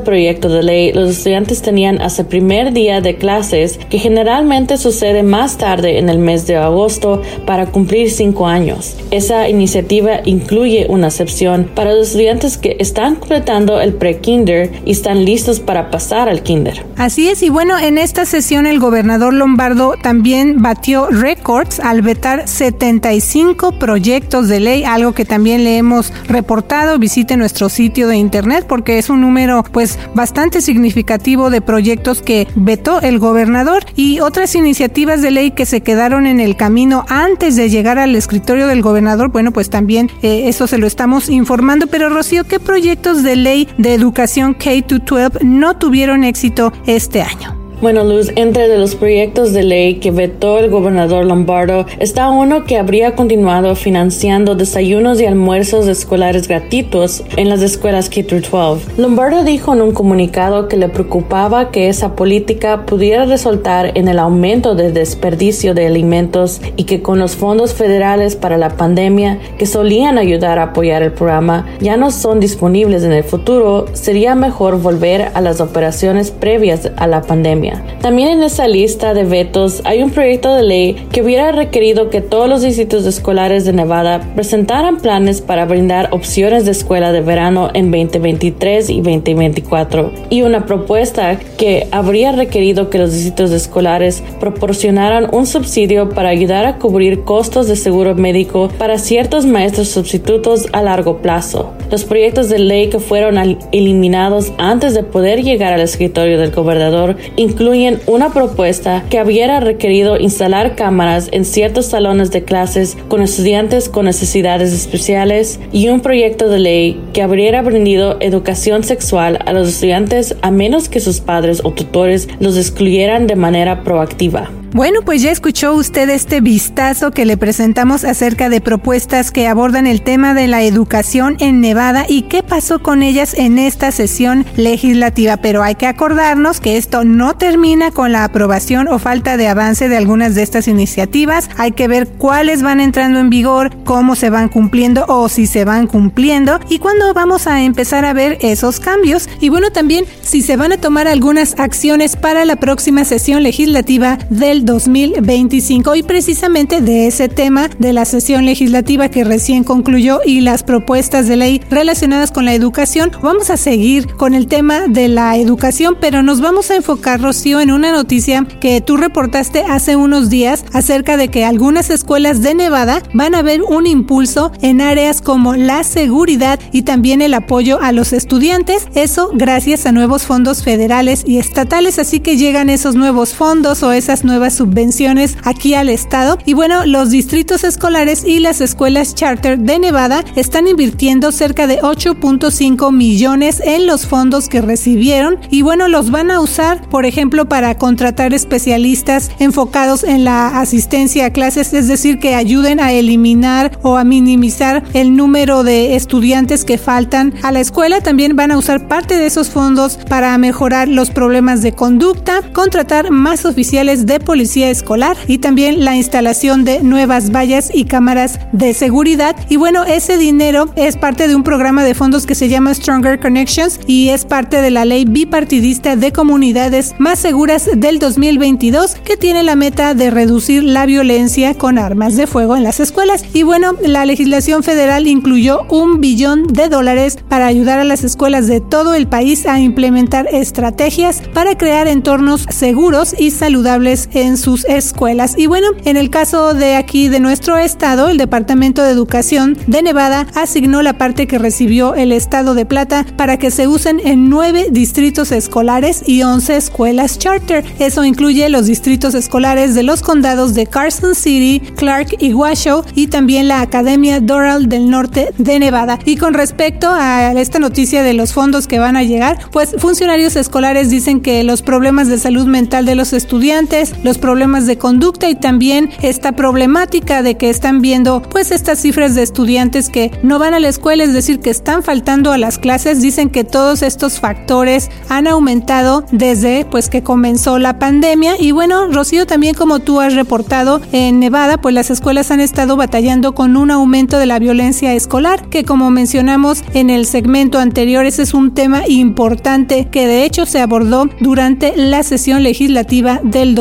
proyecto 0.00 0.48
de 0.48 0.64
ley, 0.64 0.92
los 0.92 1.10
estudiantes 1.10 1.62
tenían 1.62 2.02
hasta 2.02 2.22
el 2.22 2.28
primer 2.28 2.72
día 2.72 3.00
de 3.00 3.16
clases, 3.16 3.78
que 3.88 4.00
generalmente 4.00 4.76
sucede 4.78 5.22
más 5.22 5.58
tarde 5.58 5.98
en 5.98 6.08
el 6.08 6.18
mes 6.18 6.48
de 6.48 6.56
agosto, 6.56 7.22
para 7.46 7.66
cumplir 7.66 8.10
cinco 8.10 8.48
años. 8.48 8.96
Esa 9.12 9.48
iniciativa 9.48 10.22
incluye 10.24 10.86
una 10.88 11.06
excepción 11.06 11.70
para 11.72 11.94
los 11.94 12.08
estudiantes 12.08 12.58
que 12.58 12.76
están 12.80 13.14
completando 13.14 13.80
el 13.80 13.94
pre-kinder 13.94 14.72
y 14.84 14.90
están 14.90 15.24
listos 15.24 15.60
para 15.60 15.90
pasar 15.90 16.28
al 16.28 16.42
kinder. 16.42 16.84
Así 16.96 17.28
es, 17.28 17.44
y 17.44 17.48
bueno, 17.48 17.78
en 17.78 17.96
esta 17.96 18.24
sesión 18.24 18.66
el 18.66 18.80
gobernador 18.80 19.32
Lombardo 19.34 19.94
también 20.02 20.62
batió 20.62 21.06
récords 21.10 21.78
al 21.78 22.02
vetar 22.02 22.48
75 22.48 23.78
proyectos 23.78 24.48
de 24.48 24.58
ley, 24.58 24.82
algo 24.82 25.12
que 25.12 25.24
también 25.24 25.62
le 25.62 25.76
hemos 25.76 26.12
reportado. 26.26 26.98
Visite 26.98 27.36
nuestro 27.36 27.68
sitio 27.68 28.08
de 28.08 28.16
internet 28.16 28.64
porque 28.68 28.98
es 28.98 29.10
un 29.10 29.27
número 29.28 29.62
pues 29.62 29.98
bastante 30.14 30.62
significativo 30.62 31.50
de 31.50 31.60
proyectos 31.60 32.22
que 32.22 32.48
vetó 32.54 33.02
el 33.02 33.18
gobernador 33.18 33.84
y 33.94 34.20
otras 34.20 34.54
iniciativas 34.54 35.20
de 35.20 35.30
ley 35.30 35.50
que 35.50 35.66
se 35.66 35.82
quedaron 35.82 36.26
en 36.26 36.40
el 36.40 36.56
camino 36.56 37.04
antes 37.10 37.54
de 37.54 37.68
llegar 37.68 37.98
al 37.98 38.14
escritorio 38.14 38.66
del 38.66 38.80
gobernador, 38.80 39.30
bueno 39.30 39.52
pues 39.52 39.68
también 39.68 40.10
eh, 40.22 40.48
eso 40.48 40.66
se 40.66 40.78
lo 40.78 40.86
estamos 40.86 41.28
informando, 41.28 41.88
pero 41.88 42.08
Rocío, 42.08 42.44
¿qué 42.44 42.58
proyectos 42.58 43.22
de 43.22 43.36
ley 43.36 43.68
de 43.76 43.92
educación 43.92 44.54
K-12 44.54 45.42
no 45.42 45.76
tuvieron 45.76 46.24
éxito 46.24 46.72
este 46.86 47.20
año? 47.20 47.57
Bueno, 47.80 48.02
Luz, 48.02 48.32
entre 48.34 48.66
de 48.66 48.76
los 48.76 48.96
proyectos 48.96 49.52
de 49.52 49.62
ley 49.62 50.00
que 50.00 50.10
vetó 50.10 50.58
el 50.58 50.68
gobernador 50.68 51.24
Lombardo 51.24 51.86
está 52.00 52.28
uno 52.28 52.64
que 52.64 52.76
habría 52.76 53.14
continuado 53.14 53.76
financiando 53.76 54.56
desayunos 54.56 55.20
y 55.20 55.26
almuerzos 55.26 55.86
escolares 55.86 56.48
gratuitos 56.48 57.22
en 57.36 57.48
las 57.48 57.62
escuelas 57.62 58.10
K-12. 58.10 58.80
Lombardo 58.96 59.44
dijo 59.44 59.74
en 59.74 59.82
un 59.82 59.92
comunicado 59.92 60.66
que 60.66 60.76
le 60.76 60.88
preocupaba 60.88 61.70
que 61.70 61.88
esa 61.88 62.16
política 62.16 62.84
pudiera 62.84 63.26
resultar 63.26 63.92
en 63.96 64.08
el 64.08 64.18
aumento 64.18 64.74
de 64.74 64.90
desperdicio 64.90 65.72
de 65.72 65.86
alimentos 65.86 66.60
y 66.74 66.82
que 66.82 67.00
con 67.00 67.20
los 67.20 67.36
fondos 67.36 67.74
federales 67.74 68.34
para 68.34 68.58
la 68.58 68.70
pandemia 68.70 69.38
que 69.56 69.66
solían 69.66 70.18
ayudar 70.18 70.58
a 70.58 70.64
apoyar 70.64 71.04
el 71.04 71.12
programa 71.12 71.64
ya 71.78 71.96
no 71.96 72.10
son 72.10 72.40
disponibles 72.40 73.04
en 73.04 73.12
el 73.12 73.22
futuro, 73.22 73.86
sería 73.92 74.34
mejor 74.34 74.82
volver 74.82 75.30
a 75.32 75.40
las 75.40 75.60
operaciones 75.60 76.32
previas 76.32 76.90
a 76.96 77.06
la 77.06 77.22
pandemia. 77.22 77.67
También 78.00 78.28
en 78.28 78.42
esa 78.42 78.68
lista 78.68 79.14
de 79.14 79.24
vetos 79.24 79.82
hay 79.84 80.02
un 80.02 80.10
proyecto 80.10 80.54
de 80.54 80.62
ley 80.62 81.06
que 81.12 81.22
hubiera 81.22 81.52
requerido 81.52 82.10
que 82.10 82.20
todos 82.20 82.48
los 82.48 82.62
distritos 82.62 83.04
escolares 83.06 83.64
de 83.64 83.72
Nevada 83.72 84.20
presentaran 84.34 84.98
planes 84.98 85.40
para 85.40 85.64
brindar 85.64 86.08
opciones 86.12 86.64
de 86.64 86.70
escuela 86.70 87.12
de 87.12 87.20
verano 87.20 87.70
en 87.74 87.90
2023 87.90 88.90
y 88.90 89.00
2024 89.00 90.12
y 90.30 90.42
una 90.42 90.66
propuesta 90.66 91.38
que 91.58 91.88
habría 91.90 92.32
requerido 92.32 92.90
que 92.90 92.98
los 92.98 93.12
distritos 93.12 93.50
escolares 93.50 94.22
proporcionaran 94.40 95.28
un 95.32 95.46
subsidio 95.46 96.10
para 96.10 96.28
ayudar 96.28 96.66
a 96.66 96.76
cubrir 96.78 97.24
costos 97.24 97.68
de 97.68 97.76
seguro 97.76 98.14
médico 98.14 98.68
para 98.78 98.98
ciertos 98.98 99.46
maestros 99.46 99.88
sustitutos 99.88 100.66
a 100.72 100.82
largo 100.82 101.18
plazo. 101.18 101.72
Los 101.90 102.04
proyectos 102.04 102.48
de 102.48 102.58
ley 102.58 102.88
que 102.88 102.98
fueron 102.98 103.58
eliminados 103.72 104.52
antes 104.58 104.94
de 104.94 105.02
poder 105.02 105.42
llegar 105.42 105.72
al 105.72 105.80
escritorio 105.80 106.38
del 106.38 106.52
gobernador 106.52 107.16
incluyen 107.36 107.57
una 108.06 108.32
propuesta 108.32 109.04
que 109.10 109.22
hubiera 109.22 109.58
requerido 109.58 110.16
instalar 110.16 110.76
cámaras 110.76 111.28
en 111.32 111.44
ciertos 111.44 111.86
salones 111.86 112.30
de 112.30 112.44
clases 112.44 112.96
con 113.08 113.20
estudiantes 113.20 113.88
con 113.88 114.04
necesidades 114.04 114.72
especiales 114.72 115.58
y 115.72 115.88
un 115.88 116.00
proyecto 116.00 116.48
de 116.48 116.58
ley 116.60 117.00
que 117.12 117.22
habría 117.22 117.58
aprendido 117.58 118.16
educación 118.20 118.84
sexual 118.84 119.38
a 119.46 119.52
los 119.52 119.68
estudiantes 119.68 120.36
a 120.42 120.50
menos 120.50 120.88
que 120.88 121.00
sus 121.00 121.20
padres 121.20 121.60
o 121.64 121.72
tutores 121.72 122.28
los 122.40 122.56
excluyeran 122.56 123.26
de 123.26 123.36
manera 123.36 123.84
proactiva. 123.84 124.50
Bueno, 124.72 125.00
pues 125.02 125.22
ya 125.22 125.30
escuchó 125.30 125.72
usted 125.72 126.10
este 126.10 126.42
vistazo 126.42 127.10
que 127.10 127.24
le 127.24 127.38
presentamos 127.38 128.04
acerca 128.04 128.50
de 128.50 128.60
propuestas 128.60 129.30
que 129.30 129.48
abordan 129.48 129.86
el 129.86 130.02
tema 130.02 130.34
de 130.34 130.46
la 130.46 130.62
educación 130.62 131.36
en 131.40 131.62
Nevada 131.62 132.04
y 132.06 132.22
qué 132.22 132.42
pasó 132.42 132.82
con 132.82 133.02
ellas 133.02 133.32
en 133.32 133.58
esta 133.58 133.90
sesión 133.92 134.44
legislativa. 134.56 135.38
Pero 135.38 135.62
hay 135.62 135.74
que 135.74 135.86
acordarnos 135.86 136.60
que 136.60 136.76
esto 136.76 137.02
no 137.02 137.34
termina 137.34 137.92
con 137.92 138.12
la 138.12 138.24
aprobación 138.24 138.88
o 138.88 138.98
falta 138.98 139.38
de 139.38 139.48
avance 139.48 139.88
de 139.88 139.96
algunas 139.96 140.34
de 140.34 140.42
estas 140.42 140.68
iniciativas. 140.68 141.48
Hay 141.56 141.72
que 141.72 141.88
ver 141.88 142.06
cuáles 142.06 142.62
van 142.62 142.80
entrando 142.80 143.20
en 143.20 143.30
vigor, 143.30 143.74
cómo 143.84 144.16
se 144.16 144.28
van 144.28 144.50
cumpliendo 144.50 145.06
o 145.08 145.30
si 145.30 145.46
se 145.46 145.64
van 145.64 145.86
cumpliendo 145.86 146.60
y 146.68 146.78
cuándo 146.78 147.14
vamos 147.14 147.46
a 147.46 147.62
empezar 147.62 148.04
a 148.04 148.12
ver 148.12 148.36
esos 148.42 148.80
cambios. 148.80 149.30
Y 149.40 149.48
bueno, 149.48 149.70
también 149.70 150.04
si 150.20 150.42
se 150.42 150.58
van 150.58 150.72
a 150.72 150.76
tomar 150.76 151.08
algunas 151.08 151.58
acciones 151.58 152.16
para 152.16 152.44
la 152.44 152.56
próxima 152.56 153.06
sesión 153.06 153.42
legislativa 153.42 154.18
del 154.28 154.57
2025 154.64 155.94
y 155.94 156.02
precisamente 156.02 156.80
de 156.80 157.06
ese 157.06 157.28
tema 157.28 157.68
de 157.78 157.92
la 157.92 158.04
sesión 158.04 158.44
legislativa 158.44 159.08
que 159.08 159.24
recién 159.24 159.64
concluyó 159.64 160.20
y 160.24 160.40
las 160.40 160.62
propuestas 160.62 161.28
de 161.28 161.36
ley 161.36 161.62
relacionadas 161.70 162.30
con 162.30 162.44
la 162.44 162.54
educación, 162.54 163.10
vamos 163.22 163.50
a 163.50 163.56
seguir 163.56 164.06
con 164.14 164.34
el 164.34 164.46
tema 164.46 164.88
de 164.88 165.08
la 165.08 165.36
educación, 165.36 165.96
pero 166.00 166.22
nos 166.22 166.40
vamos 166.40 166.70
a 166.70 166.76
enfocar, 166.76 167.20
Rocío, 167.20 167.60
en 167.60 167.70
una 167.70 167.92
noticia 167.92 168.46
que 168.60 168.80
tú 168.80 168.96
reportaste 168.96 169.62
hace 169.62 169.96
unos 169.96 170.30
días 170.30 170.64
acerca 170.72 171.16
de 171.16 171.28
que 171.28 171.44
algunas 171.44 171.90
escuelas 171.90 172.42
de 172.42 172.54
Nevada 172.54 173.02
van 173.14 173.34
a 173.34 173.42
ver 173.42 173.62
un 173.62 173.86
impulso 173.86 174.52
en 174.62 174.80
áreas 174.80 175.20
como 175.20 175.54
la 175.54 175.84
seguridad 175.84 176.60
y 176.72 176.82
también 176.82 177.22
el 177.22 177.34
apoyo 177.34 177.80
a 177.80 177.92
los 177.92 178.12
estudiantes, 178.12 178.86
eso 178.94 179.30
gracias 179.34 179.86
a 179.86 179.92
nuevos 179.92 180.24
fondos 180.24 180.62
federales 180.62 181.24
y 181.26 181.38
estatales, 181.38 181.98
así 181.98 182.20
que 182.20 182.36
llegan 182.36 182.70
esos 182.70 182.94
nuevos 182.94 183.34
fondos 183.34 183.82
o 183.82 183.92
esas 183.92 184.24
nuevas 184.24 184.47
subvenciones 184.50 185.36
aquí 185.44 185.74
al 185.74 185.88
estado. 185.88 186.38
Y 186.44 186.54
bueno, 186.54 186.86
los 186.86 187.10
distritos 187.10 187.64
escolares 187.64 188.24
y 188.24 188.40
las 188.40 188.60
escuelas 188.60 189.14
charter 189.14 189.58
de 189.58 189.78
Nevada 189.78 190.24
están 190.36 190.68
invirtiendo 190.68 191.32
cerca 191.32 191.66
de 191.66 191.80
8.5 191.80 192.92
millones 192.92 193.60
en 193.64 193.86
los 193.86 194.06
fondos 194.06 194.48
que 194.48 194.60
recibieron 194.60 195.38
y 195.50 195.62
bueno, 195.62 195.88
los 195.88 196.10
van 196.10 196.30
a 196.30 196.40
usar, 196.40 196.88
por 196.88 197.06
ejemplo, 197.06 197.48
para 197.48 197.76
contratar 197.76 198.34
especialistas 198.34 199.30
enfocados 199.38 200.04
en 200.04 200.24
la 200.24 200.60
asistencia 200.60 201.26
a 201.26 201.30
clases, 201.30 201.72
es 201.72 201.88
decir, 201.88 202.18
que 202.18 202.34
ayuden 202.34 202.80
a 202.80 202.92
eliminar 202.92 203.78
o 203.82 203.96
a 203.96 204.04
minimizar 204.04 204.82
el 204.94 205.16
número 205.16 205.62
de 205.62 205.96
estudiantes 205.96 206.64
que 206.64 206.78
faltan 206.78 207.34
a 207.42 207.52
la 207.52 207.60
escuela. 207.60 208.00
También 208.00 208.36
van 208.36 208.50
a 208.50 208.58
usar 208.58 208.88
parte 208.88 209.16
de 209.16 209.26
esos 209.26 209.50
fondos 209.50 209.98
para 210.08 210.36
mejorar 210.38 210.88
los 210.88 211.10
problemas 211.10 211.62
de 211.62 211.72
conducta, 211.72 212.42
contratar 212.52 213.10
más 213.10 213.44
oficiales 213.44 214.06
de 214.06 214.20
policía 214.20 214.37
policía 214.38 214.70
escolar 214.70 215.16
y 215.26 215.38
también 215.38 215.84
la 215.84 215.96
instalación 215.96 216.64
de 216.64 216.80
nuevas 216.80 217.32
vallas 217.32 217.72
y 217.74 217.86
cámaras 217.86 218.38
de 218.52 218.72
seguridad. 218.72 219.34
Y 219.48 219.56
bueno, 219.56 219.82
ese 219.82 220.16
dinero 220.16 220.70
es 220.76 220.96
parte 220.96 221.26
de 221.26 221.34
un 221.34 221.42
programa 221.42 221.82
de 221.82 221.96
fondos 221.96 222.24
que 222.24 222.36
se 222.36 222.48
llama 222.48 222.72
Stronger 222.72 223.18
Connections 223.18 223.80
y 223.88 224.10
es 224.10 224.24
parte 224.24 224.62
de 224.62 224.70
la 224.70 224.84
ley 224.84 225.06
bipartidista 225.06 225.96
de 225.96 226.12
comunidades 226.12 226.94
más 226.98 227.18
seguras 227.18 227.68
del 227.74 227.98
2022 227.98 228.94
que 229.04 229.16
tiene 229.16 229.42
la 229.42 229.56
meta 229.56 229.94
de 229.94 230.08
reducir 230.08 230.62
la 230.62 230.86
violencia 230.86 231.54
con 231.54 231.76
armas 231.76 232.14
de 232.14 232.28
fuego 232.28 232.56
en 232.56 232.62
las 232.62 232.78
escuelas. 232.78 233.24
Y 233.34 233.42
bueno, 233.42 233.72
la 233.82 234.06
legislación 234.06 234.62
federal 234.62 235.08
incluyó 235.08 235.62
un 235.68 236.00
billón 236.00 236.46
de 236.46 236.68
dólares 236.68 237.18
para 237.28 237.46
ayudar 237.46 237.80
a 237.80 237.84
las 237.84 238.04
escuelas 238.04 238.46
de 238.46 238.60
todo 238.60 238.94
el 238.94 239.08
país 239.08 239.46
a 239.46 239.58
implementar 239.58 240.28
estrategias 240.30 241.22
para 241.34 241.58
crear 241.58 241.88
entornos 241.88 242.46
seguros 242.50 243.16
y 243.18 243.32
saludables 243.32 244.08
en 244.12 244.27
sus 244.36 244.64
escuelas. 244.66 245.34
Y 245.36 245.46
bueno, 245.46 245.68
en 245.84 245.96
el 245.96 246.10
caso 246.10 246.54
de 246.54 246.76
aquí 246.76 247.08
de 247.08 247.20
nuestro 247.20 247.56
estado, 247.56 248.08
el 248.08 248.18
Departamento 248.18 248.82
de 248.82 248.90
Educación 248.90 249.56
de 249.66 249.82
Nevada 249.82 250.26
asignó 250.34 250.82
la 250.82 250.98
parte 250.98 251.26
que 251.26 251.38
recibió 251.38 251.94
el 251.94 252.12
estado 252.12 252.54
de 252.54 252.66
Plata 252.66 253.06
para 253.16 253.38
que 253.38 253.50
se 253.50 253.68
usen 253.68 254.00
en 254.04 254.28
nueve 254.28 254.66
distritos 254.70 255.32
escolares 255.32 256.02
y 256.06 256.22
once 256.22 256.56
escuelas 256.56 257.18
charter. 257.18 257.64
Eso 257.78 258.04
incluye 258.04 258.48
los 258.48 258.66
distritos 258.66 259.14
escolares 259.14 259.74
de 259.74 259.82
los 259.82 260.02
condados 260.02 260.54
de 260.54 260.66
Carson 260.66 261.14
City, 261.14 261.60
Clark 261.76 262.16
y 262.18 262.34
Washoe 262.34 262.82
y 262.94 263.06
también 263.06 263.48
la 263.48 263.60
Academia 263.60 264.20
Doral 264.20 264.68
del 264.68 264.90
Norte 264.90 265.32
de 265.38 265.58
Nevada. 265.58 265.98
Y 266.04 266.16
con 266.16 266.34
respecto 266.34 266.88
a 266.90 267.32
esta 267.32 267.58
noticia 267.58 268.02
de 268.02 268.14
los 268.14 268.32
fondos 268.32 268.66
que 268.66 268.78
van 268.78 268.96
a 268.96 269.02
llegar, 269.02 269.38
pues 269.50 269.74
funcionarios 269.78 270.36
escolares 270.36 270.90
dicen 270.90 271.20
que 271.20 271.42
los 271.44 271.62
problemas 271.62 272.08
de 272.08 272.18
salud 272.18 272.46
mental 272.46 272.84
de 272.84 272.94
los 272.94 273.12
estudiantes, 273.12 273.94
los 274.02 274.17
problemas 274.18 274.66
de 274.66 274.78
conducta 274.78 275.28
y 275.28 275.34
también 275.34 275.90
esta 276.02 276.32
problemática 276.32 277.22
de 277.22 277.36
que 277.36 277.50
están 277.50 277.80
viendo 277.80 278.22
pues 278.22 278.50
estas 278.50 278.80
cifras 278.80 279.14
de 279.14 279.22
estudiantes 279.22 279.88
que 279.88 280.10
no 280.22 280.38
van 280.38 280.54
a 280.54 280.60
la 280.60 280.68
escuela, 280.68 281.04
es 281.04 281.12
decir, 281.12 281.40
que 281.40 281.50
están 281.50 281.82
faltando 281.82 282.32
a 282.32 282.38
las 282.38 282.58
clases, 282.58 283.00
dicen 283.00 283.30
que 283.30 283.44
todos 283.44 283.82
estos 283.82 284.20
factores 284.20 284.90
han 285.08 285.26
aumentado 285.26 286.04
desde 286.12 286.64
pues 286.64 286.88
que 286.88 287.02
comenzó 287.02 287.58
la 287.58 287.78
pandemia. 287.78 288.34
Y 288.38 288.52
bueno, 288.52 288.88
Rocío 288.88 289.26
también 289.26 289.54
como 289.54 289.80
tú 289.80 290.00
has 290.00 290.14
reportado 290.14 290.80
en 290.92 291.20
Nevada, 291.20 291.60
pues 291.60 291.74
las 291.74 291.90
escuelas 291.90 292.30
han 292.30 292.40
estado 292.40 292.76
batallando 292.76 293.34
con 293.34 293.56
un 293.56 293.70
aumento 293.70 294.18
de 294.18 294.26
la 294.26 294.38
violencia 294.38 294.94
escolar, 294.94 295.48
que 295.48 295.64
como 295.64 295.90
mencionamos 295.90 296.62
en 296.74 296.90
el 296.90 297.06
segmento 297.06 297.58
anterior, 297.58 298.06
ese 298.06 298.22
es 298.22 298.34
un 298.34 298.52
tema 298.54 298.82
importante 298.88 299.88
que 299.90 300.06
de 300.06 300.24
hecho 300.24 300.46
se 300.46 300.60
abordó 300.60 301.08
durante 301.20 301.76
la 301.76 302.02
sesión 302.02 302.42
legislativa 302.42 303.20
del 303.22 303.54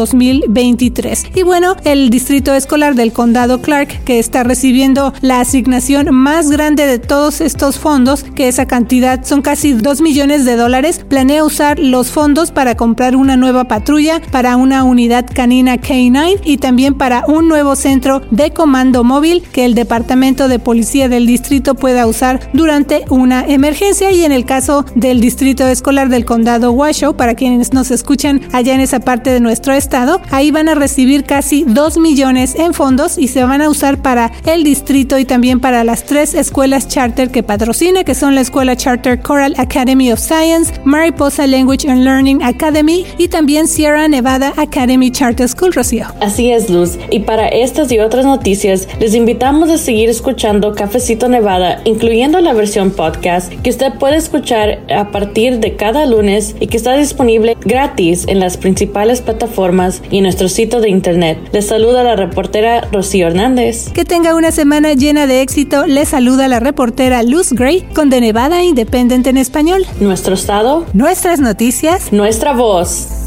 2023. 0.48 1.26
Y 1.36 1.44
bueno, 1.44 1.76
el 1.84 2.10
distrito 2.10 2.54
escolar 2.54 2.96
del 2.96 3.14
condado 3.14 3.62
Clark, 3.62 4.04
que 4.04 4.20
está 4.20 4.44
recibiendo 4.44 5.14
la 5.22 5.40
asignación 5.40 6.14
más 6.14 6.50
grande 6.50 6.86
de 6.86 7.00
todos 7.00 7.42
estos 7.42 7.78
fondos, 7.78 8.24
que 8.24 8.48
esa 8.48 8.66
cantidad 8.66 9.24
son 9.24 9.42
casi 9.42 9.74
2 9.74 10.02
millones 10.02 10.46
de 10.46 10.56
dólares, 10.56 11.06
planea 11.08 11.44
usar 11.44 11.80
los 11.80 12.10
fondos 12.12 12.52
para 12.52 12.76
comprar 12.76 13.16
una 13.16 13.38
nueva 13.38 13.66
patrulla, 13.66 14.22
para 14.32 14.56
una 14.56 14.84
unidad 14.84 15.26
canina 15.34 15.78
K9 15.78 16.42
y 16.44 16.58
también 16.58 16.96
para 16.96 17.24
un 17.28 17.48
nuevo 17.48 17.76
centro 17.76 18.22
de 18.32 18.52
comando 18.52 19.04
móvil 19.04 19.44
que 19.52 19.66
el 19.66 19.76
Departamento 19.76 20.48
de 20.48 20.60
Policía 20.60 21.10
del 21.10 21.28
distrito 21.28 21.76
pueda 21.76 22.08
usar 22.08 22.50
durante 22.54 23.04
una 23.10 23.46
emergencia 23.46 24.12
y 24.12 24.24
en 24.24 24.32
el 24.32 24.46
caso 24.46 24.86
del 24.96 25.20
distrito 25.20 25.68
escolar 25.68 26.10
del 26.10 26.26
condado 26.26 26.72
Washoe, 26.72 27.14
para 27.14 27.36
quienes 27.36 27.74
nos 27.74 27.92
escuchan 27.92 28.42
allá 28.52 28.74
en 28.74 28.82
esa 28.82 29.00
parte 29.00 29.32
de 29.32 29.40
nuestro 29.40 29.74
estado, 29.74 30.22
ahí 30.38 30.52
van 30.52 30.70
a 30.70 30.76
recibir 30.76 31.24
casi 31.24 31.64
2 31.68 31.98
millones 31.98 32.54
en 32.56 32.76
fondos 32.76 33.18
y 33.18 33.28
se 33.28 33.44
van 33.44 33.64
a 33.64 33.70
usar 33.70 34.04
para 34.04 34.32
el 34.46 34.64
distrito 34.64 35.18
y 35.18 35.26
también 35.26 35.60
para 35.60 35.84
las 35.84 36.04
tres 36.04 36.36
escuelas 36.36 36.88
charter 36.88 37.32
que 37.32 37.42
patrocina, 37.42 38.04
que 38.04 38.14
son 38.14 38.36
la 38.36 38.42
escuela 38.42 38.76
charter 38.76 39.20
Coral 39.20 39.56
Academy 39.58 40.12
of 40.12 40.20
Science, 40.20 40.74
Mariposa 40.84 41.48
Language 41.48 41.90
and 41.90 42.04
Learning 42.04 42.44
Academy 42.44 43.04
y 43.18 43.30
también 43.30 43.68
Sierra 43.68 44.08
Nevada 44.08 44.54
Academy 44.58 45.10
Charter 45.10 45.50
School, 45.50 45.74
Rocío. 45.74 46.06
Así 46.22 46.52
es, 46.52 46.70
Luz. 46.70 47.00
Y 47.10 47.22
para 47.22 47.48
estas 47.48 47.92
y 47.92 47.98
otras 47.98 48.24
noticias, 48.24 48.88
les 49.00 49.16
invitamos 49.16 49.72
a 49.72 49.80
seguir 49.80 50.08
escuchando 50.08 50.76
Cafecito 50.76 51.30
Nevada, 51.30 51.82
incluyendo 51.86 52.40
la 52.42 52.54
versión 52.54 52.92
podcast 52.92 53.52
que 53.64 53.72
usted 53.72 53.94
puede 54.00 54.18
escuchar 54.18 54.82
a 54.96 55.10
partir 55.10 55.60
de 55.60 55.76
cada 55.76 56.06
lunes 56.06 56.56
y 56.60 56.68
que 56.68 56.78
está 56.78 56.96
disponible 56.96 57.58
gratis 57.66 58.26
en 58.28 58.40
las 58.40 58.58
principales 58.58 59.22
plataformas 59.22 60.04
y 60.12 60.20
en 60.20 60.27
nuestro 60.28 60.50
sitio 60.50 60.82
de 60.82 60.90
internet. 60.90 61.38
Les 61.54 61.68
saluda 61.68 62.04
la 62.04 62.18
reportera 62.18 62.82
Rocío 62.92 63.28
Hernández. 63.28 63.94
Que 63.94 64.04
tenga 64.04 64.36
una 64.36 64.52
semana 64.52 64.94
llena 64.94 65.26
de 65.26 65.42
éxito. 65.42 65.88
Les 65.88 66.10
saluda 66.10 66.50
la 66.50 66.60
reportera 66.60 67.24
Luz 67.24 67.54
Gray 67.54 67.88
con 67.96 68.10
De 68.10 68.20
Nevada 68.20 68.62
Independent 68.62 69.26
en 69.26 69.38
español. 69.38 69.86
Nuestro 70.02 70.34
estado, 70.34 70.86
nuestras 70.92 71.40
noticias, 71.40 72.12
nuestra 72.12 72.52
voz. 72.52 73.27